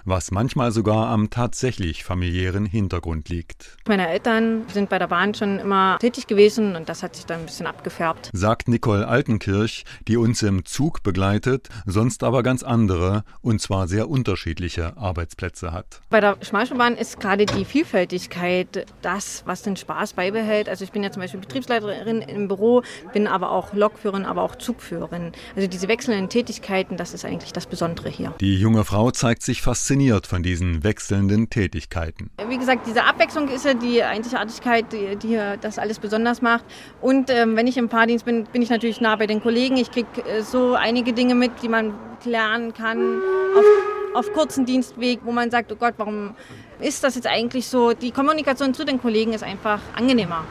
Was 0.04 0.30
manchmal 0.30 0.70
sogar 0.70 1.08
am 1.08 1.30
tatsächlich 1.30 2.04
familiären 2.04 2.66
Hintergrund 2.66 3.28
liegt. 3.28 3.76
Meine 3.88 4.08
Eltern 4.08 4.62
sind 4.72 4.90
bei 4.90 4.98
der 4.98 5.06
Bahn 5.08 5.34
schon 5.34 5.58
immer 5.58 5.98
tätig 5.98 6.26
gewesen 6.26 6.76
und 6.76 6.88
das 6.88 7.02
hat 7.02 7.16
sich 7.16 7.26
dann 7.26 7.40
ein 7.40 7.46
bisschen 7.46 7.66
abgefärbt. 7.66 8.30
Sagt 8.32 8.68
Nicole 8.68 9.08
Altenkirch, 9.08 9.84
die 10.06 10.16
uns 10.16 10.42
im 10.42 10.64
Zug 10.64 11.02
begleitet, 11.02 11.68
sonst 11.86 12.22
aber 12.22 12.42
ganz 12.42 12.62
andere 12.62 13.24
und 13.40 13.60
zwar 13.60 13.88
sehr 13.88 14.08
unterschiedliche 14.10 14.96
Arbeitsplätze 14.96 15.72
hat. 15.72 16.02
Bei 16.10 16.20
der 16.20 16.36
Schmalspurbahn 16.42 16.96
ist 16.96 17.18
gerade 17.20 17.46
die 17.46 17.64
Vielfältigkeit 17.64 18.86
das, 19.02 19.42
was 19.46 19.62
den 19.62 19.76
Spaß 19.76 20.12
beibehält. 20.12 20.68
Also 20.68 20.84
ich 20.84 20.92
bin 20.92 21.02
ja 21.02 21.10
zum 21.10 21.22
Beispiel 21.22 21.40
Betriebsleiterin 21.40 22.20
im 22.20 22.48
Büro, 22.48 22.82
bin 23.12 23.26
aber 23.26 23.50
auch 23.50 23.72
Lokführerin, 23.72 24.26
aber 24.26 24.42
auch 24.42 24.56
Zugführerin. 24.56 25.32
Also 25.56 25.68
diese 25.68 25.88
wechselnden 25.88 26.28
Tätigkeiten, 26.28 26.96
das 26.96 27.14
ist 27.14 27.24
eigentlich 27.24 27.52
das 27.52 27.66
Besondere 27.66 28.10
hier. 28.10 28.34
Die 28.40 28.56
junge 28.56 28.84
Frau 28.84 29.10
zeigt 29.10 29.42
sich 29.42 29.62
fasziniert 29.62 29.93
von 30.26 30.42
diesen 30.42 30.82
wechselnden 30.82 31.50
Tätigkeiten. 31.50 32.30
Wie 32.48 32.58
gesagt, 32.58 32.86
diese 32.86 33.04
Abwechslung 33.04 33.48
ist 33.48 33.64
ja 33.64 33.74
die 33.74 34.02
Einzigartigkeit, 34.02 34.86
die, 34.92 35.16
die 35.16 35.38
das 35.60 35.78
alles 35.78 35.98
besonders 35.98 36.42
macht. 36.42 36.64
Und 37.00 37.30
ähm, 37.30 37.56
wenn 37.56 37.66
ich 37.66 37.76
im 37.76 37.88
Fahrdienst 37.88 38.24
bin, 38.24 38.44
bin 38.44 38.62
ich 38.62 38.70
natürlich 38.70 39.00
nah 39.00 39.16
bei 39.16 39.26
den 39.26 39.42
Kollegen. 39.42 39.76
Ich 39.76 39.90
kriege 39.90 40.08
äh, 40.26 40.42
so 40.42 40.74
einige 40.74 41.12
Dinge 41.12 41.34
mit, 41.34 41.62
die 41.62 41.68
man 41.68 41.94
lernen 42.24 42.74
kann 42.74 43.20
auf, 43.56 43.64
auf 44.14 44.32
kurzen 44.32 44.66
Dienstweg, 44.66 45.20
wo 45.24 45.32
man 45.32 45.50
sagt, 45.50 45.70
oh 45.72 45.76
Gott, 45.76 45.94
warum 45.96 46.34
ist 46.80 47.04
das 47.04 47.14
jetzt 47.14 47.26
eigentlich 47.26 47.66
so? 47.66 47.92
Die 47.92 48.10
Kommunikation 48.10 48.74
zu 48.74 48.84
den 48.84 49.00
Kollegen 49.00 49.32
ist 49.32 49.44
einfach 49.44 49.80
angenehmer. 49.94 50.44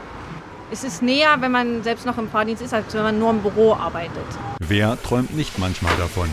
Es 0.72 0.84
ist 0.84 1.04
näher, 1.04 1.36
wenn 1.40 1.52
man 1.52 1.84
selbst 1.84 2.06
noch 2.06 2.18
im 2.18 2.30
Fahrdienst 2.30 2.64
ist, 2.64 2.74
als 2.74 2.94
wenn 2.94 3.04
man 3.04 3.20
nur 3.20 3.30
im 3.30 3.42
Büro 3.42 3.74
arbeitet. 3.74 4.26
Wer 4.60 5.02
träumt 5.04 5.36
nicht 5.36 5.60
manchmal 5.60 5.96
davon? 5.98 6.30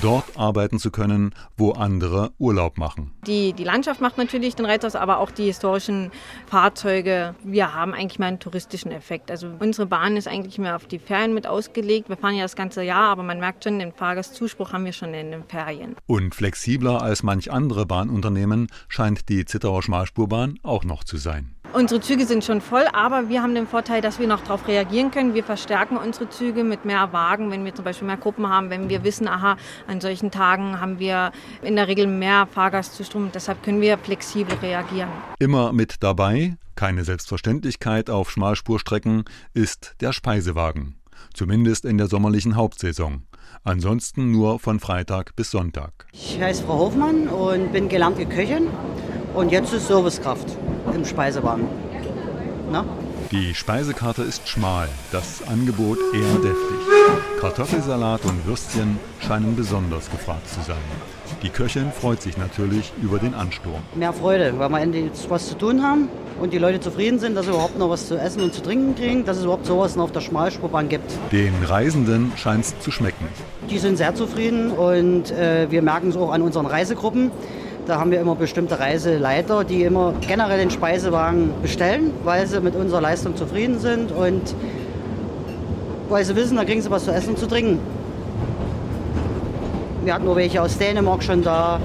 Dort 0.00 0.24
arbeiten 0.36 0.78
zu 0.78 0.90
können, 0.90 1.34
wo 1.56 1.72
andere 1.72 2.32
Urlaub 2.38 2.78
machen. 2.78 3.12
Die, 3.26 3.52
die 3.52 3.64
Landschaft 3.64 4.00
macht 4.00 4.18
natürlich 4.18 4.54
den 4.54 4.66
Reiz 4.66 4.84
aus, 4.84 4.96
aber 4.96 5.18
auch 5.18 5.30
die 5.30 5.44
historischen 5.44 6.10
Fahrzeuge. 6.46 7.34
Wir 7.44 7.74
haben 7.74 7.94
eigentlich 7.94 8.18
mal 8.18 8.26
einen 8.26 8.38
touristischen 8.38 8.92
Effekt. 8.92 9.30
Also 9.30 9.48
unsere 9.58 9.86
Bahn 9.86 10.16
ist 10.16 10.28
eigentlich 10.28 10.58
mehr 10.58 10.76
auf 10.76 10.86
die 10.86 10.98
Ferien 10.98 11.34
mit 11.34 11.46
ausgelegt. 11.46 12.08
Wir 12.08 12.16
fahren 12.16 12.36
ja 12.36 12.42
das 12.42 12.56
ganze 12.56 12.82
Jahr, 12.82 13.10
aber 13.10 13.22
man 13.22 13.38
merkt 13.38 13.64
schon, 13.64 13.78
den 13.78 13.92
Fahrgastzuspruch 13.92 14.72
haben 14.72 14.84
wir 14.84 14.92
schon 14.92 15.14
in 15.14 15.30
den 15.30 15.44
Ferien. 15.44 15.96
Und 16.06 16.34
flexibler 16.34 17.02
als 17.02 17.22
manch 17.22 17.52
andere 17.52 17.86
Bahnunternehmen 17.86 18.68
scheint 18.88 19.28
die 19.28 19.44
Zittauer 19.44 19.82
Schmalspurbahn 19.82 20.58
auch 20.62 20.84
noch 20.84 21.04
zu 21.04 21.16
sein. 21.16 21.54
Unsere 21.74 22.02
Züge 22.02 22.26
sind 22.26 22.44
schon 22.44 22.60
voll, 22.60 22.84
aber 22.92 23.30
wir 23.30 23.42
haben 23.42 23.54
den 23.54 23.66
Vorteil, 23.66 24.02
dass 24.02 24.18
wir 24.18 24.26
noch 24.26 24.42
darauf 24.42 24.68
reagieren 24.68 25.10
können. 25.10 25.32
Wir 25.32 25.42
verstärken 25.42 25.96
unsere 25.96 26.28
Züge 26.28 26.64
mit 26.64 26.84
mehr 26.84 27.14
Wagen, 27.14 27.50
wenn 27.50 27.64
wir 27.64 27.74
zum 27.74 27.86
Beispiel 27.86 28.06
mehr 28.06 28.18
Gruppen 28.18 28.46
haben, 28.46 28.68
wenn 28.68 28.90
wir 28.90 29.04
wissen, 29.04 29.26
aha, 29.26 29.56
an 29.86 30.02
solchen 30.02 30.30
Tagen 30.30 30.80
haben 30.82 30.98
wir 30.98 31.32
in 31.62 31.76
der 31.76 31.88
Regel 31.88 32.06
mehr 32.06 32.46
Fahrgastzustrom. 32.46 33.30
Deshalb 33.32 33.62
können 33.62 33.80
wir 33.80 33.96
flexibel 33.96 34.54
reagieren. 34.58 35.08
Immer 35.38 35.72
mit 35.72 36.02
dabei, 36.02 36.56
keine 36.74 37.04
Selbstverständlichkeit 37.04 38.10
auf 38.10 38.30
Schmalspurstrecken, 38.30 39.24
ist 39.54 39.94
der 40.02 40.12
Speisewagen. 40.12 40.96
Zumindest 41.32 41.86
in 41.86 41.96
der 41.96 42.08
sommerlichen 42.08 42.54
Hauptsaison. 42.54 43.22
Ansonsten 43.64 44.30
nur 44.30 44.58
von 44.58 44.78
Freitag 44.78 45.34
bis 45.36 45.50
Sonntag. 45.50 46.06
Ich 46.12 46.38
heiße 46.38 46.64
Frau 46.64 46.80
Hofmann 46.80 47.28
und 47.28 47.72
bin 47.72 47.88
gelernte 47.88 48.26
Köchin 48.26 48.68
und 49.34 49.50
jetzt 49.50 49.72
ist 49.72 49.88
Servicekraft 49.88 50.46
im 50.94 51.04
Speisewagen. 51.04 51.66
Na? 52.70 52.84
Die 53.30 53.54
Speisekarte 53.54 54.22
ist 54.22 54.46
schmal, 54.46 54.88
das 55.10 55.42
Angebot 55.48 55.98
eher 56.12 56.34
deftig. 56.34 56.76
Kartoffelsalat 57.40 58.24
und 58.26 58.46
Würstchen 58.46 58.98
scheinen 59.20 59.56
besonders 59.56 60.10
gefragt 60.10 60.48
zu 60.48 60.60
sein. 60.60 60.76
Die 61.42 61.48
Köchin 61.48 61.90
freut 61.92 62.20
sich 62.20 62.36
natürlich 62.36 62.92
über 63.02 63.18
den 63.18 63.34
Ansturm. 63.34 63.80
Mehr 63.94 64.12
Freude, 64.12 64.54
weil 64.58 64.68
wir 64.68 64.80
endlich 64.80 65.10
was 65.28 65.48
zu 65.48 65.56
tun 65.56 65.82
haben 65.82 66.08
und 66.40 66.52
die 66.52 66.58
Leute 66.58 66.78
zufrieden 66.80 67.18
sind, 67.18 67.34
dass 67.34 67.46
sie 67.46 67.52
überhaupt 67.52 67.78
noch 67.78 67.88
was 67.88 68.06
zu 68.06 68.16
essen 68.16 68.42
und 68.42 68.52
zu 68.52 68.62
trinken 68.62 68.94
kriegen, 68.94 69.24
dass 69.24 69.38
es 69.38 69.44
überhaupt 69.44 69.66
sowas 69.66 69.96
noch 69.96 70.04
auf 70.04 70.12
der 70.12 70.20
Schmalspurbahn 70.20 70.88
gibt. 70.88 71.10
Den 71.32 71.54
Reisenden 71.64 72.32
scheint 72.36 72.64
es 72.66 72.78
zu 72.80 72.90
schmecken. 72.90 73.26
Die 73.70 73.78
sind 73.78 73.96
sehr 73.96 74.14
zufrieden 74.14 74.70
und 74.72 75.30
äh, 75.30 75.70
wir 75.70 75.82
merken 75.82 76.10
es 76.10 76.16
auch 76.16 76.32
an 76.32 76.42
unseren 76.42 76.66
Reisegruppen 76.66 77.30
da 77.86 77.98
haben 77.98 78.10
wir 78.10 78.20
immer 78.20 78.34
bestimmte 78.34 78.78
Reiseleiter, 78.78 79.64
die 79.64 79.82
immer 79.82 80.14
generell 80.26 80.58
den 80.58 80.70
Speisewagen 80.70 81.50
bestellen, 81.62 82.12
weil 82.24 82.46
sie 82.46 82.60
mit 82.60 82.76
unserer 82.76 83.00
Leistung 83.00 83.36
zufrieden 83.36 83.78
sind 83.78 84.12
und 84.12 84.54
weil 86.08 86.24
sie 86.24 86.36
wissen, 86.36 86.56
da 86.56 86.64
kriegen 86.64 86.80
sie 86.80 86.90
was 86.90 87.04
zu 87.04 87.12
essen 87.12 87.30
und 87.30 87.38
zu 87.38 87.46
trinken. 87.46 87.78
Wir 90.04 90.14
hatten 90.14 90.24
nur 90.24 90.36
welche 90.36 90.60
aus 90.60 90.78
Dänemark 90.78 91.22
schon 91.22 91.42
da, 91.42 91.80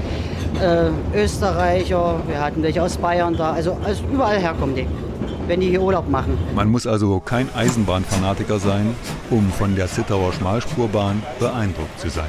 äh, 0.62 1.18
Österreicher, 1.18 2.16
wir 2.28 2.42
hatten 2.42 2.64
welche 2.64 2.82
aus 2.82 2.98
Bayern 2.98 3.36
da, 3.38 3.52
also, 3.52 3.78
also 3.84 4.04
überall 4.12 4.40
herkommen 4.40 4.76
die 4.76 4.88
wenn 5.48 5.62
die 5.62 5.70
hier 5.70 5.82
Urlaub 5.82 6.10
machen. 6.10 6.38
Man 6.56 6.70
muss 6.70 6.86
also 6.86 7.20
kein 7.20 7.48
Eisenbahnfanatiker 7.56 8.60
sein, 8.60 8.96
um 9.30 9.50
von 9.52 9.76
der 9.76 9.88
Zittauer 9.88 10.34
Schmalspurbahn 10.34 11.24
beeindruckt 11.40 12.00
zu 12.00 12.10
sein. 12.10 12.26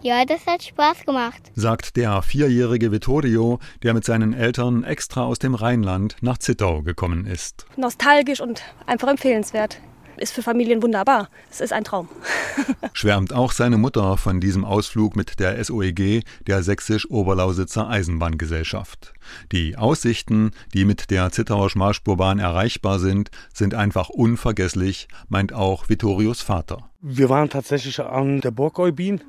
Ja, 0.00 0.24
das 0.24 0.46
hat 0.46 0.62
Spaß 0.62 1.06
gemacht, 1.06 1.50
sagt 1.56 1.96
der 1.96 2.22
vierjährige 2.22 2.92
Vittorio, 2.92 3.58
der 3.82 3.94
mit 3.94 4.04
seinen 4.04 4.32
Eltern 4.32 4.84
extra 4.84 5.24
aus 5.24 5.40
dem 5.40 5.56
Rheinland 5.56 6.16
nach 6.20 6.38
Zittau 6.38 6.82
gekommen 6.82 7.26
ist. 7.26 7.66
Nostalgisch 7.76 8.40
und 8.40 8.62
einfach 8.86 9.08
empfehlenswert. 9.08 9.80
Ist 10.16 10.32
für 10.32 10.42
Familien 10.42 10.82
wunderbar. 10.82 11.28
Es 11.50 11.60
ist 11.60 11.72
ein 11.72 11.82
Traum. 11.82 12.08
Schwärmt 12.92 13.32
auch 13.32 13.50
seine 13.50 13.76
Mutter 13.76 14.16
von 14.16 14.40
diesem 14.40 14.64
Ausflug 14.64 15.16
mit 15.16 15.40
der 15.40 15.62
SOEG, 15.64 16.22
der 16.46 16.62
Sächsisch-Oberlausitzer 16.62 17.88
Eisenbahngesellschaft. 17.88 19.14
Die 19.50 19.76
Aussichten, 19.76 20.52
die 20.74 20.84
mit 20.84 21.10
der 21.10 21.30
Zittauer 21.30 21.70
Schmalspurbahn 21.70 22.38
erreichbar 22.38 23.00
sind, 23.00 23.30
sind 23.52 23.74
einfach 23.74 24.08
unvergesslich, 24.08 25.08
meint 25.28 25.52
auch 25.52 25.88
Vittorios 25.88 26.40
Vater. 26.40 26.88
Wir 27.00 27.28
waren 27.28 27.48
tatsächlich 27.48 28.00
an 28.00 28.40
der 28.40 28.50
Burg 28.52 28.78
Eubin 28.78 29.20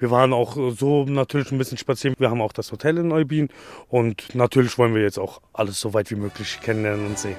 wir 0.00 0.10
waren 0.10 0.32
auch 0.32 0.56
so 0.76 1.04
natürlich 1.04 1.52
ein 1.52 1.58
bisschen 1.58 1.78
spazieren. 1.78 2.16
Wir 2.18 2.30
haben 2.30 2.40
auch 2.40 2.52
das 2.52 2.72
Hotel 2.72 2.98
in 2.98 3.12
Eubin 3.12 3.48
und 3.88 4.34
natürlich 4.34 4.76
wollen 4.78 4.94
wir 4.94 5.02
jetzt 5.02 5.18
auch 5.18 5.40
alles 5.52 5.78
so 5.78 5.92
weit 5.94 6.10
wie 6.10 6.16
möglich 6.16 6.58
kennenlernen 6.62 7.06
und 7.06 7.18
sehen. 7.18 7.36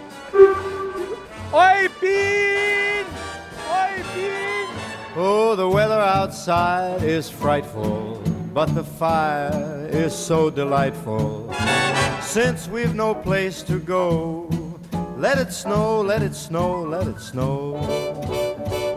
Eubin! 1.52 3.06
Eubin! 3.68 4.68
Oh, 5.18 5.56
the 5.56 5.68
weather 5.68 6.00
outside 6.00 7.04
is 7.04 7.30
frightful, 7.30 8.22
but 8.54 8.70
the 8.76 8.84
fire 8.84 9.88
is 9.92 10.14
so 10.14 10.52
delightful. 10.52 11.50
Since 12.22 12.70
we've 12.70 12.94
no 12.94 13.16
place 13.16 13.64
to 13.64 13.80
go, 13.80 14.48
let 15.18 15.40
it 15.40 15.52
snow, 15.52 16.02
let 16.02 16.22
it 16.22 16.36
snow, 16.36 16.86
let 16.88 17.08
it 17.08 17.20
snow. 17.20 18.91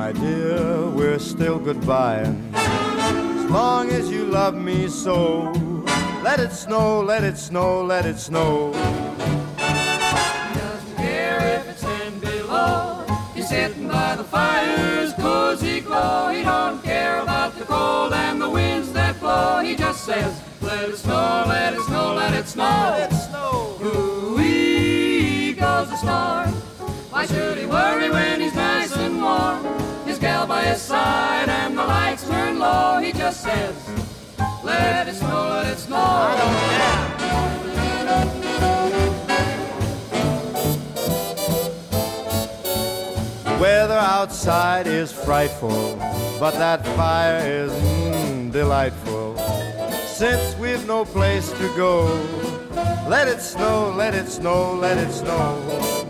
my 0.00 0.12
dear, 0.12 0.88
we're 0.96 1.18
still 1.18 1.58
goodbying 1.60 2.34
As 2.54 3.50
long 3.50 3.90
as 3.90 4.10
you 4.10 4.24
love 4.24 4.54
me 4.54 4.88
so. 4.88 5.52
Let 6.24 6.40
it 6.40 6.52
snow, 6.52 7.02
let 7.02 7.22
it 7.22 7.36
snow, 7.36 7.84
let 7.84 8.06
it 8.06 8.18
snow. 8.18 8.72
He 9.58 10.58
doesn't 10.58 10.96
care 10.96 11.40
if 11.56 11.68
it's 11.68 11.82
ten 11.82 12.18
below. 12.18 13.04
He's 13.34 13.48
sitting 13.50 13.88
by 13.88 14.16
the 14.16 14.24
fire's 14.24 15.12
cozy 15.24 15.80
glow. 15.82 16.30
He 16.30 16.44
don't 16.44 16.82
care 16.82 17.20
about 17.20 17.58
the 17.58 17.66
cold 17.66 18.14
and 18.14 18.40
the 18.40 18.48
winds 18.48 18.90
that 18.94 19.20
blow. 19.20 19.60
He 19.62 19.76
just 19.76 20.04
says, 20.04 20.32
let 20.62 20.88
it 20.88 20.96
snow, 20.96 21.44
let 21.46 21.74
it 21.74 21.82
snow, 21.82 22.14
let 22.14 22.32
it 22.32 22.48
snow. 22.48 22.64
Let 22.64 23.12
it 23.12 23.16
snow. 23.28 23.76
Ooh-wee 23.84 25.52
goes 25.52 25.90
the 25.90 25.96
storm. 25.96 26.54
Why 27.12 27.26
should 27.26 27.58
he 27.58 27.66
worry 27.66 28.08
when 28.08 28.40
he's 28.40 28.49
nice 28.49 28.49
and 28.49 28.49
warm? 28.49 28.49
Gal 30.60 30.60
by 30.60 30.66
his 30.72 30.82
side 30.82 31.48
and 31.48 31.76
the 31.76 31.84
lights 31.84 32.28
turn 32.28 32.58
low, 32.58 33.00
he 33.00 33.12
just 33.12 33.42
says, 33.42 33.74
Let 34.64 35.08
it 35.08 35.14
snow, 35.14 35.48
let 35.50 35.72
it 35.72 35.78
snow. 35.78 35.96
I 35.96 36.36
don't 36.38 36.70
care. 36.70 37.06
Weather 43.60 43.98
outside 43.98 44.86
is 44.86 45.12
frightful, 45.12 45.96
but 46.38 46.52
that 46.52 46.86
fire 46.96 47.38
is 47.44 47.72
mm, 47.72 48.50
delightful. 48.52 49.36
since 50.06 50.56
we've 50.58 50.86
no 50.86 51.04
place 51.04 51.50
to 51.52 51.68
go. 51.76 52.06
Let 53.08 53.28
it 53.28 53.40
snow, 53.40 53.92
let 53.96 54.14
it 54.14 54.28
snow, 54.28 54.74
let 54.74 54.98
it 54.98 55.10
snow. 55.12 56.09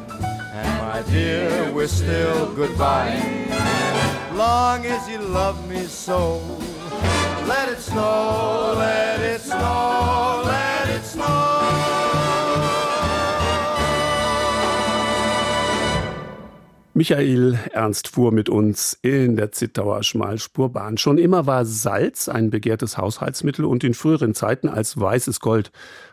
my 0.93 1.01
dear, 1.03 1.71
we're 1.73 1.87
still 1.87 2.53
goodbye. 2.53 3.15
Long 4.35 4.85
as 4.85 5.07
you 5.07 5.19
love 5.19 5.57
me 5.69 5.83
so, 5.85 6.41
let 7.47 7.69
it 7.69 7.79
snow, 7.79 8.73
let 8.75 9.19
it 9.21 9.41
snow, 9.41 10.43
let 10.45 10.89
it 10.89 11.05
snow. 11.05 11.61
Michael 16.93 17.57
Ernst 17.71 18.09
fuhr 18.09 18.33
mit 18.33 18.49
uns 18.49 18.99
in 19.01 19.37
der 19.37 19.51
Zittauer 19.53 20.03
Schmalspurbahn. 20.03 20.97
Schon 20.97 21.17
immer 21.17 21.47
war 21.47 21.65
Salz 21.65 22.27
ein 22.27 22.49
begehrtes 22.49 22.97
Haushaltsmittel 22.97 23.63
und 23.63 23.85
in 23.85 23.93
früheren 23.93 24.35
Zeiten 24.35 24.67
als 24.67 24.99
weißes 24.99 25.39
Gold 25.39 25.71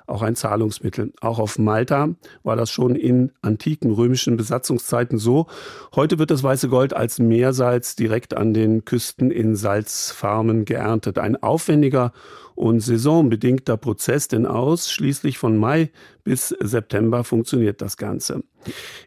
auch 0.09 0.23
ein 0.23 0.37
Zahlungsmittel. 0.37 1.13
Auch 1.21 1.39
auf 1.39 1.59
Malta 1.59 2.11
war 2.43 2.57
das 2.57 2.71
schon 2.71 2.95
in 2.95 3.33
antiken 3.43 3.93
römischen 3.93 4.37
Besatzungszeiten 4.37 5.19
so. 5.19 5.47
Heute 5.95 6.19
wird 6.19 6.31
das 6.31 6.43
weiße 6.43 6.69
Gold 6.69 6.95
als 6.95 7.19
Meersalz 7.19 7.97
direkt 7.97 8.37
an 8.37 8.55
den 8.55 8.85
Küsten 8.85 9.31
in 9.31 9.57
Salzfarmen 9.57 10.65
geerntet. 10.65 11.19
Ein 11.19 11.43
aufwendiger 11.43 12.13
und 12.59 12.81
saisonbedingter 12.81 13.77
Prozess, 13.77 14.27
denn 14.27 14.45
ausschließlich 14.45 15.39
von 15.39 15.57
Mai 15.57 15.91
bis 16.25 16.49
September 16.49 17.23
funktioniert 17.23 17.81
das 17.81 17.97
Ganze. 17.97 18.43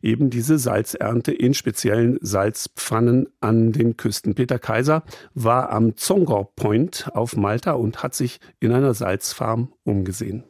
Eben 0.01 0.29
diese 0.29 0.57
Salzernte 0.57 1.33
in 1.33 1.53
speziellen 1.53 2.17
Salzpfannen 2.21 3.27
an 3.41 3.73
den 3.73 3.97
Küsten. 3.97 4.35
Peter 4.35 4.57
Kaiser 4.57 5.03
war 5.33 5.69
am 5.71 5.97
Zongor 5.97 6.55
Point 6.55 7.09
auf 7.13 7.35
Malta 7.35 7.73
und 7.73 8.03
hat 8.03 8.15
sich 8.15 8.39
in 8.61 8.71
einer 8.71 8.93
Salzfarm 8.93 9.73
umgesehen. 9.83 10.45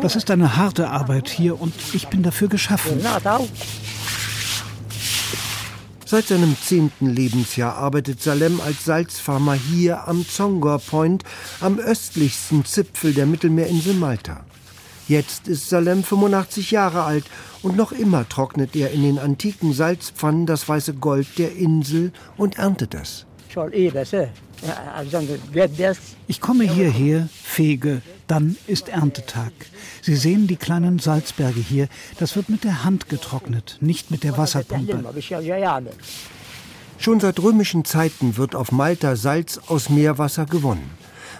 Das 0.00 0.16
ist 0.16 0.30
eine 0.30 0.56
harte 0.56 0.90
Arbeit 0.90 1.28
hier 1.28 1.60
und 1.60 1.74
ich 1.92 2.08
bin 2.08 2.22
dafür 2.22 2.48
geschaffen. 2.48 3.00
Seit 6.08 6.28
seinem 6.28 6.56
zehnten 6.62 7.06
Lebensjahr 7.06 7.74
arbeitet 7.74 8.22
Salem 8.22 8.60
als 8.60 8.84
Salzfarmer 8.84 9.54
hier 9.54 10.06
am 10.06 10.24
Zongor 10.28 10.78
Point, 10.78 11.24
am 11.60 11.78
östlichsten 11.78 12.64
Zipfel 12.64 13.12
der 13.12 13.26
Mittelmeerinsel 13.26 13.94
Malta. 13.94 14.44
Jetzt 15.08 15.48
ist 15.48 15.68
Salem 15.68 16.04
85 16.04 16.70
Jahre 16.70 17.02
alt 17.02 17.24
und 17.62 17.76
noch 17.76 17.90
immer 17.90 18.28
trocknet 18.28 18.76
er 18.76 18.92
in 18.92 19.02
den 19.02 19.18
antiken 19.18 19.72
Salzpfannen 19.72 20.46
das 20.46 20.68
weiße 20.68 20.94
Gold 20.94 21.26
der 21.38 21.56
Insel 21.56 22.12
und 22.36 22.56
erntet 22.56 22.94
es. 22.94 23.25
Ich 26.28 26.40
komme 26.40 26.64
hierher, 26.64 27.28
fege, 27.42 28.02
dann 28.26 28.56
ist 28.66 28.88
Erntetag. 28.88 29.52
Sie 30.02 30.16
sehen 30.16 30.46
die 30.46 30.56
kleinen 30.56 30.98
Salzberge 30.98 31.60
hier. 31.60 31.88
Das 32.18 32.36
wird 32.36 32.48
mit 32.48 32.64
der 32.64 32.84
Hand 32.84 33.08
getrocknet, 33.08 33.78
nicht 33.80 34.10
mit 34.10 34.24
der 34.24 34.36
Wasserpumpe. 34.36 35.04
Schon 36.98 37.20
seit 37.20 37.40
römischen 37.40 37.84
Zeiten 37.84 38.36
wird 38.36 38.54
auf 38.54 38.72
Malta 38.72 39.16
Salz 39.16 39.60
aus 39.66 39.90
Meerwasser 39.90 40.46
gewonnen. 40.46 40.90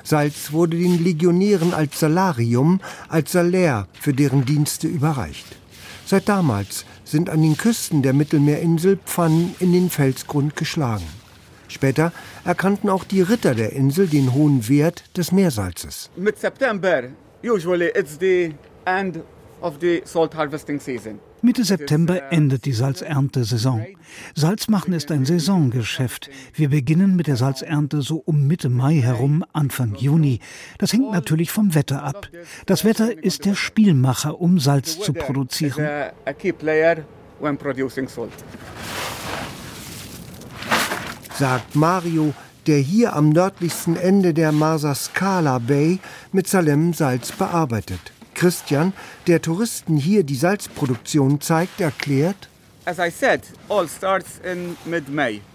Salz 0.03 0.53
wurde 0.53 0.77
den 0.77 1.03
Legionären 1.03 1.75
als 1.75 1.99
Salarium, 1.99 2.81
als 3.09 3.33
Salär 3.33 3.89
für 3.99 4.13
deren 4.13 4.45
Dienste 4.45 4.87
überreicht. 4.87 5.47
Seit 6.05 6.29
damals 6.29 6.85
sind 7.05 7.31
an 7.31 7.43
den 7.43 7.57
Küsten 7.57 8.03
der 8.03 8.13
Mittelmeerinsel 8.13 8.99
Pfannen 9.05 9.57
in 9.59 9.73
den 9.73 9.91
Felsgrund 9.91 10.55
geschlagen. 10.55 11.16
Später 11.77 12.11
erkannten 12.47 12.89
auch 12.89 13.05
die 13.05 13.21
Ritter 13.21 13.55
der 13.55 13.75
Insel 13.75 14.07
den 14.07 14.33
hohen 14.33 14.67
Wert 14.67 15.05
des 15.15 15.31
Meersalzes. 15.31 16.09
Mit 16.17 16.39
September, 16.39 17.03
usually 17.45 17.91
it's 17.95 18.17
the 18.19 18.55
end 18.87 19.19
of 19.61 19.75
the 19.83 20.01
salt 20.07 20.35
harvesting 20.35 20.81
season. 20.81 21.19
Mitte 21.43 21.65
September 21.65 22.33
endet 22.33 22.65
die 22.65 22.73
Salzerntesaison. 22.73 23.85
Salz 24.35 24.69
machen 24.69 24.95
ist 24.95 25.11
ein 25.13 25.27
Saisongeschäft. 25.27 26.31
Wir 26.55 26.71
beginnen 26.71 27.15
mit 27.15 27.27
der 27.27 27.37
Salzernte 27.37 28.01
so 28.01 28.23
um 28.25 28.47
Mitte 28.47 28.71
Mai 28.71 28.95
herum, 28.95 29.45
Anfang 29.53 29.97
Juni. 29.97 30.41
Das 30.79 30.95
hängt 30.95 31.13
natürlich 31.13 31.51
vom 31.51 31.75
Wetter 31.75 32.03
ab. 32.03 32.31
Das 32.65 32.87
Wetter 32.87 33.23
ist 33.23 33.45
der 33.45 33.55
Spielmacher, 33.55 34.41
um 34.41 34.59
Salz 34.59 34.99
zu 34.99 35.13
produzieren. 35.13 35.87
Sagt 41.39 41.77
Mario, 41.77 42.33
der 42.67 42.79
hier 42.79 43.15
am 43.15 43.29
nördlichsten 43.29 43.95
Ende 43.95 44.33
der 44.33 44.53
Marsaskala 44.53 45.59
Bay 45.59 45.99
mit 46.33 46.49
Salem 46.49 46.95
Salz 46.95 47.31
bearbeitet. 47.31 48.01
Christian, 48.33 48.95
der 49.27 49.43
Touristen 49.43 49.99
hier 49.99 50.25
die 50.25 50.35
Salzproduktion 50.35 51.43
zeigt, 51.43 51.81
erklärt, 51.83 52.49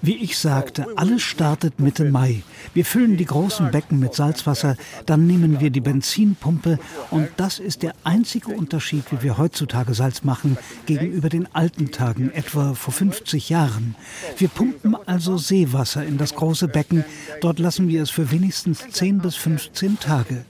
Wie 0.02 0.18
ich 0.18 0.38
sagte, 0.38 0.86
alles 0.98 1.22
startet 1.22 1.80
Mitte 1.80 2.04
Mai. 2.04 2.44
Wir 2.74 2.84
füllen 2.84 3.16
die 3.16 3.26
großen 3.26 3.72
Becken 3.72 4.00
mit 4.00 4.14
Salzwasser, 4.14 4.76
dann 5.06 5.28
nehmen 5.28 5.62
wir 5.62 5.70
die 5.70 5.80
Benzinpumpe 5.80 6.78
und 7.10 7.30
das 7.38 7.60
ist 7.60 7.84
der 7.84 7.94
einzige 8.04 8.50
Unterschied, 8.52 9.06
wie 9.12 9.24
wir 9.24 9.38
heutzutage 9.38 9.94
Salz 9.94 10.26
machen, 10.26 10.58
gegenüber 10.86 11.30
den 11.30 11.48
alten 11.56 11.92
Tagen, 11.92 12.32
etwa 12.32 12.74
vor 12.74 12.94
50 12.94 13.50
Jahren. 13.50 13.96
Wir 14.38 14.50
pumpen 14.50 14.98
also 15.06 15.38
Seewasser 15.38 16.06
in 16.06 16.18
das 16.18 16.36
große 16.36 16.68
Becken, 16.68 17.06
dort 17.40 17.60
lassen 17.60 17.88
wir 17.88 18.04
es 18.04 18.10
für 18.10 18.30
wenigstens 18.32 18.90
10 18.90 19.20
bis 19.20 19.38
15 19.38 20.00
Tage. 20.00 20.44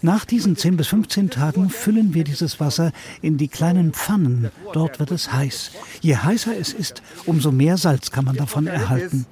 Nach 0.00 0.24
diesen 0.24 0.56
10 0.56 0.76
bis 0.76 0.86
15 0.86 1.30
Tagen 1.30 1.70
füllen 1.70 2.14
wir 2.14 2.22
dieses 2.22 2.60
Wasser 2.60 2.92
in 3.20 3.36
die 3.36 3.48
kleinen 3.48 3.92
Pfannen, 3.92 4.50
dort 4.72 5.00
wird 5.00 5.10
es 5.10 5.32
heiß. 5.32 5.72
Je 6.00 6.19
heißer 6.24 6.56
es 6.56 6.72
ist, 6.72 7.02
umso 7.26 7.50
mehr 7.52 7.76
Salz 7.76 8.10
kann 8.10 8.24
man 8.24 8.36
davon 8.36 8.66
erhalten. 8.66 9.26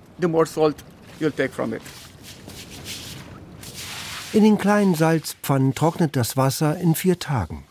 In 4.33 4.43
den 4.43 4.59
kleinen 4.59 4.95
Salzpfannen 4.95 5.75
trocknet 5.75 6.15
das 6.15 6.37
Wasser 6.37 6.77
in 6.79 6.95
vier 6.95 7.19
Tagen. 7.19 7.65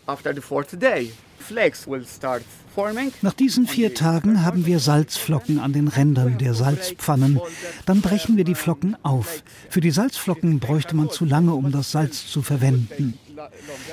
Nach 3.21 3.33
diesen 3.33 3.67
vier 3.67 3.93
Tagen 3.93 4.43
haben 4.43 4.65
wir 4.65 4.79
Salzflocken 4.79 5.59
an 5.59 5.73
den 5.73 5.87
Rändern 5.87 6.37
der 6.37 6.53
Salzpfannen. 6.53 7.39
Dann 7.85 8.01
brechen 8.01 8.37
wir 8.37 8.43
die 8.43 8.55
Flocken 8.55 8.97
auf. 9.03 9.43
Für 9.69 9.81
die 9.81 9.91
Salzflocken 9.91 10.59
bräuchte 10.59 10.95
man 10.95 11.09
zu 11.09 11.25
lange, 11.25 11.53
um 11.53 11.71
das 11.71 11.91
Salz 11.91 12.27
zu 12.27 12.41
verwenden. 12.41 13.17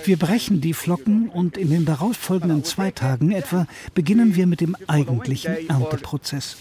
Wir 0.04 0.18
brechen 0.18 0.60
die 0.60 0.74
Flocken 0.74 1.28
und 1.28 1.56
in 1.56 1.70
den 1.70 1.84
darauffolgenden 1.84 2.64
zwei 2.64 2.90
Tagen 2.90 3.32
etwa 3.32 3.66
beginnen 3.94 4.34
wir 4.34 4.46
mit 4.46 4.60
dem 4.60 4.76
eigentlichen 4.86 5.68
Ernteprozess. 5.68 6.56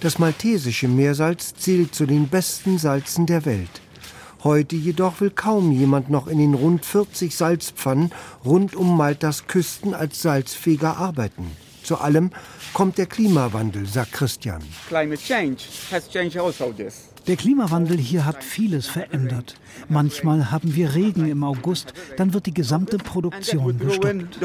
Das 0.00 0.18
maltesische 0.18 0.88
Meersalz 0.88 1.54
zählt 1.54 1.94
zu 1.94 2.06
den 2.06 2.28
besten 2.28 2.78
Salzen 2.78 3.26
der 3.26 3.44
Welt. 3.44 3.80
Heute 4.44 4.74
jedoch 4.74 5.20
will 5.20 5.30
kaum 5.30 5.70
jemand 5.70 6.10
noch 6.10 6.26
in 6.26 6.38
den 6.38 6.54
rund 6.54 6.84
40 6.84 7.36
Salzpfannen 7.36 8.10
rund 8.44 8.74
um 8.74 8.96
Maltas 8.96 9.46
Küsten 9.46 9.94
als 9.94 10.20
Salzfeger 10.20 10.96
arbeiten. 10.96 11.52
Zu 11.84 11.98
allem 11.98 12.30
kommt 12.74 12.98
der 12.98 13.06
Klimawandel, 13.06 13.86
sagt 13.86 14.12
Christian. 14.12 14.62
Also 14.90 16.72
Der 17.28 17.36
Klimawandel 17.36 17.98
hier 17.98 18.24
hat 18.24 18.42
vieles 18.42 18.88
verändert. 18.88 19.54
Manchmal 19.88 20.50
haben 20.50 20.74
wir 20.74 20.94
Regen 20.94 21.28
im 21.28 21.44
August, 21.44 21.94
dann 22.16 22.34
wird 22.34 22.46
die 22.46 22.54
gesamte 22.54 22.98
Produktion 22.98 23.78
gestoppt. 23.78 24.40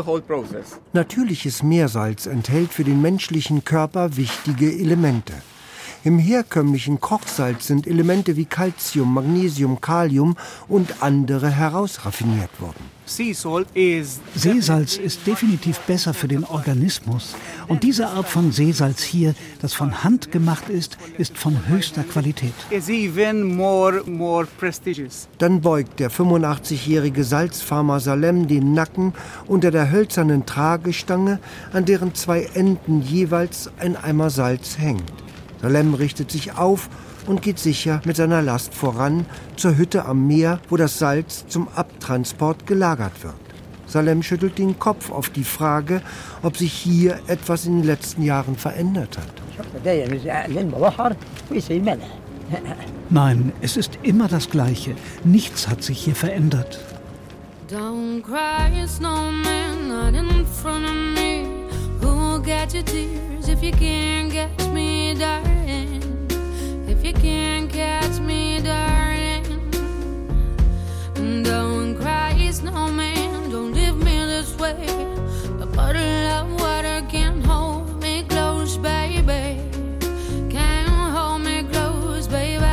Natürliches 0.94 1.64
Meersalz 1.64 2.28
enthält 2.28 2.72
für 2.72 2.84
den 2.84 3.02
menschlichen 3.02 3.64
Körper 3.64 4.16
wichtige 4.16 4.72
Elemente. 4.72 5.34
Im 6.08 6.20
herkömmlichen 6.20 7.02
Kochsalz 7.02 7.68
sind 7.68 7.86
Elemente 7.86 8.38
wie 8.38 8.46
Calcium, 8.46 9.14
Magnesium, 9.14 9.82
Kalium 9.82 10.38
und 10.70 11.04
andere 11.04 11.50
herausraffiniert 11.50 12.62
worden. 12.62 12.80
Seesalz 13.06 14.96
ist 14.96 15.28
definitiv 15.28 15.80
besser 15.80 16.14
für 16.14 16.30
den 16.30 16.46
Organismus. 16.46 17.36
Und 17.68 17.84
diese 17.84 18.08
Art 18.08 18.30
von 18.30 18.54
Seesalz 18.54 19.04
hier, 19.04 19.36
das 19.62 19.74
von 19.74 20.06
Hand 20.06 20.32
gemacht 20.32 20.70
ist, 20.70 20.98
ist 21.18 21.38
von 21.38 21.68
höchster 21.68 22.04
Qualität. 22.04 22.54
Dann 25.40 25.62
beugt 25.62 26.00
der 26.00 26.10
85-jährige 26.10 27.24
Salzfarmer 27.26 28.00
Salem 28.00 28.48
den 28.48 28.74
Nacken 28.74 29.12
unter 29.46 29.72
der 29.72 29.92
hölzernen 29.92 30.46
Tragestange, 30.46 31.40
an 31.74 31.84
deren 31.84 32.16
zwei 32.16 32.44
Enden 32.54 33.02
jeweils 33.02 33.70
ein 33.78 33.98
Eimer 33.98 34.30
Salz 34.30 34.78
hängt. 34.78 35.27
Salem 35.62 35.94
richtet 35.94 36.32
sich 36.32 36.58
auf 36.58 36.90
und 37.26 37.42
geht 37.42 37.60
sicher 37.60 38.02
mit 38.06 38.16
seiner 38.16 38.42
Last 38.42 38.74
voran 38.74 39.26
zur 39.56 39.78
Hütte 39.78 40.06
am 40.06 40.28
Meer, 40.28 40.60
wo 40.70 40.78
das 40.78 41.00
Salz 41.00 41.46
zum 41.48 41.68
Abtransport 41.76 42.68
gelagert 42.68 43.24
wird. 43.24 43.36
Salem 43.88 44.22
schüttelt 44.22 44.58
den 44.58 44.78
Kopf 44.80 45.12
auf 45.12 45.30
die 45.30 45.44
Frage, 45.44 46.02
ob 46.44 46.58
sich 46.58 46.74
hier 46.74 47.20
etwas 47.28 47.66
in 47.66 47.78
den 47.78 47.86
letzten 47.86 48.22
Jahren 48.22 48.56
verändert 48.56 49.18
hat. 49.18 49.32
Nein, 53.10 53.52
es 53.62 53.78
ist 53.78 53.98
immer 54.04 54.28
das 54.28 54.50
Gleiche. 54.50 54.96
Nichts 55.24 55.68
hat 55.68 55.84
sich 55.84 56.00
hier 56.00 56.16
verändert. 56.16 56.80
Don't 57.70 58.22
cry, 58.22 58.88
snowman, 58.88 59.90
not 59.90 60.14
in 60.14 60.46
front 60.46 60.86
of 60.86 60.94
me. 60.94 61.46
Who'll 62.02 62.40
get 62.40 62.74
your 62.74 62.86
tears 62.86 63.50
if 63.50 63.62
you 63.62 63.72
can't 63.72 64.32
me, 64.32 64.67
darling? 65.18 66.02
If 66.88 67.04
you 67.04 67.14
can't 67.14 67.70
catch 67.72 68.20
me, 68.20 68.62
darling. 68.62 69.44
Don't 71.44 71.96
cry, 72.00 72.50
snowman, 72.52 73.50
don't 73.50 73.74
leave 73.74 73.98
me 73.98 74.26
this 74.26 74.56
way. 74.58 74.86
A 75.62 75.66
bottle 75.66 76.26
of 76.38 76.62
water 76.62 77.02
can't 77.10 77.44
hold 77.46 78.02
me 78.02 78.24
close, 78.24 78.78
baby. 78.78 79.60
Can't 80.50 80.90
hold 80.90 81.42
me 81.42 81.64
close, 81.64 82.28
baby. 82.28 82.64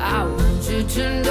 I 0.00 0.24
want 0.24 0.68
you 0.68 0.82
to 0.82 1.23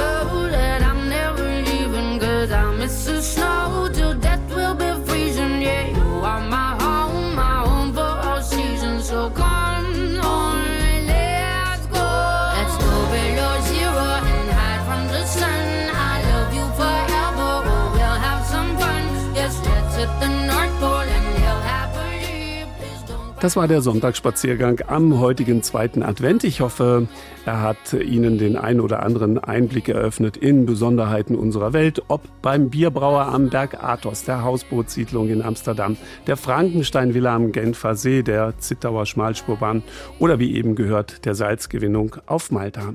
Das 23.44 23.56
war 23.56 23.68
der 23.68 23.82
Sonntagsspaziergang 23.82 24.80
am 24.86 25.20
heutigen 25.20 25.62
zweiten 25.62 26.02
Advent. 26.02 26.44
Ich 26.44 26.62
hoffe, 26.62 27.08
er 27.44 27.60
hat 27.60 27.92
Ihnen 27.92 28.38
den 28.38 28.56
ein 28.56 28.80
oder 28.80 29.02
anderen 29.02 29.38
Einblick 29.38 29.90
eröffnet 29.90 30.38
in 30.38 30.64
Besonderheiten 30.64 31.36
unserer 31.36 31.74
Welt, 31.74 32.00
ob 32.08 32.22
beim 32.40 32.70
Bierbrauer 32.70 33.26
am 33.26 33.50
Berg 33.50 33.84
Athos, 33.84 34.24
der 34.24 34.44
Hausbootssiedlung 34.44 35.28
in 35.28 35.42
Amsterdam, 35.42 35.98
der 36.26 36.38
Frankenstein-Villa 36.38 37.34
am 37.34 37.52
Genfer 37.52 37.96
See, 37.96 38.22
der 38.22 38.56
Zittauer 38.60 39.04
Schmalspurbahn 39.04 39.82
oder 40.18 40.38
wie 40.38 40.54
eben 40.54 40.74
gehört, 40.74 41.26
der 41.26 41.34
Salzgewinnung 41.34 42.16
auf 42.24 42.50
Malta. 42.50 42.94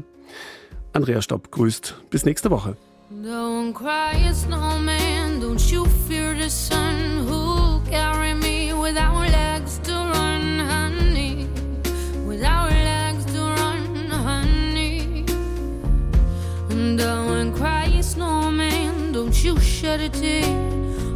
Andrea 0.93 1.22
Stopp 1.22 1.52
grüßt. 1.52 1.93
Bis 2.10 2.26
nächste 2.26 2.50
Woche. 2.50 2.76
Don't 3.24 3.76
cry, 3.76 4.34
snowman. 4.34 5.39
Don't 5.39 5.72
you 5.72 5.86
fear 6.08 6.34
the 6.34 6.50
sun? 6.50 7.28
Who'll 7.28 7.82
carry 7.88 8.28
don't 19.20 19.43
you 19.43 19.59
shed 19.59 19.99
a 19.99 20.07
tear. 20.07 20.47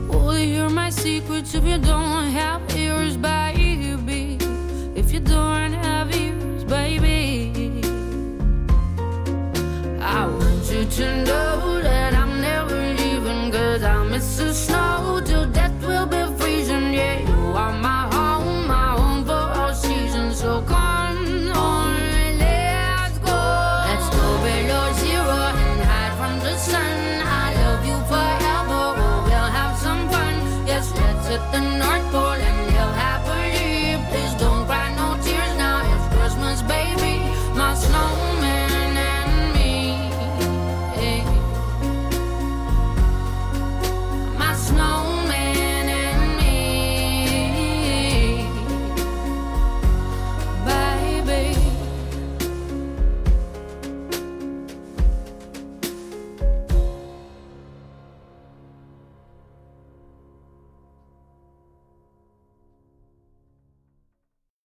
Will 0.10 0.38
you 0.38 0.56
hear 0.56 0.70
my 0.70 0.90
secrets 0.90 1.56
if 1.56 1.64
you 1.64 1.78
don't 1.78 2.26
have 2.32 2.62
ears, 2.76 3.16
baby? 3.16 4.38
If 4.94 5.14
you 5.14 5.22
don't 5.22 5.72
have 5.72 6.14
ears, 6.14 6.66
baby, 6.66 7.82
I 10.02 10.28
want 10.28 10.66
you 10.70 10.84
to 10.84 11.24
know. 11.24 11.73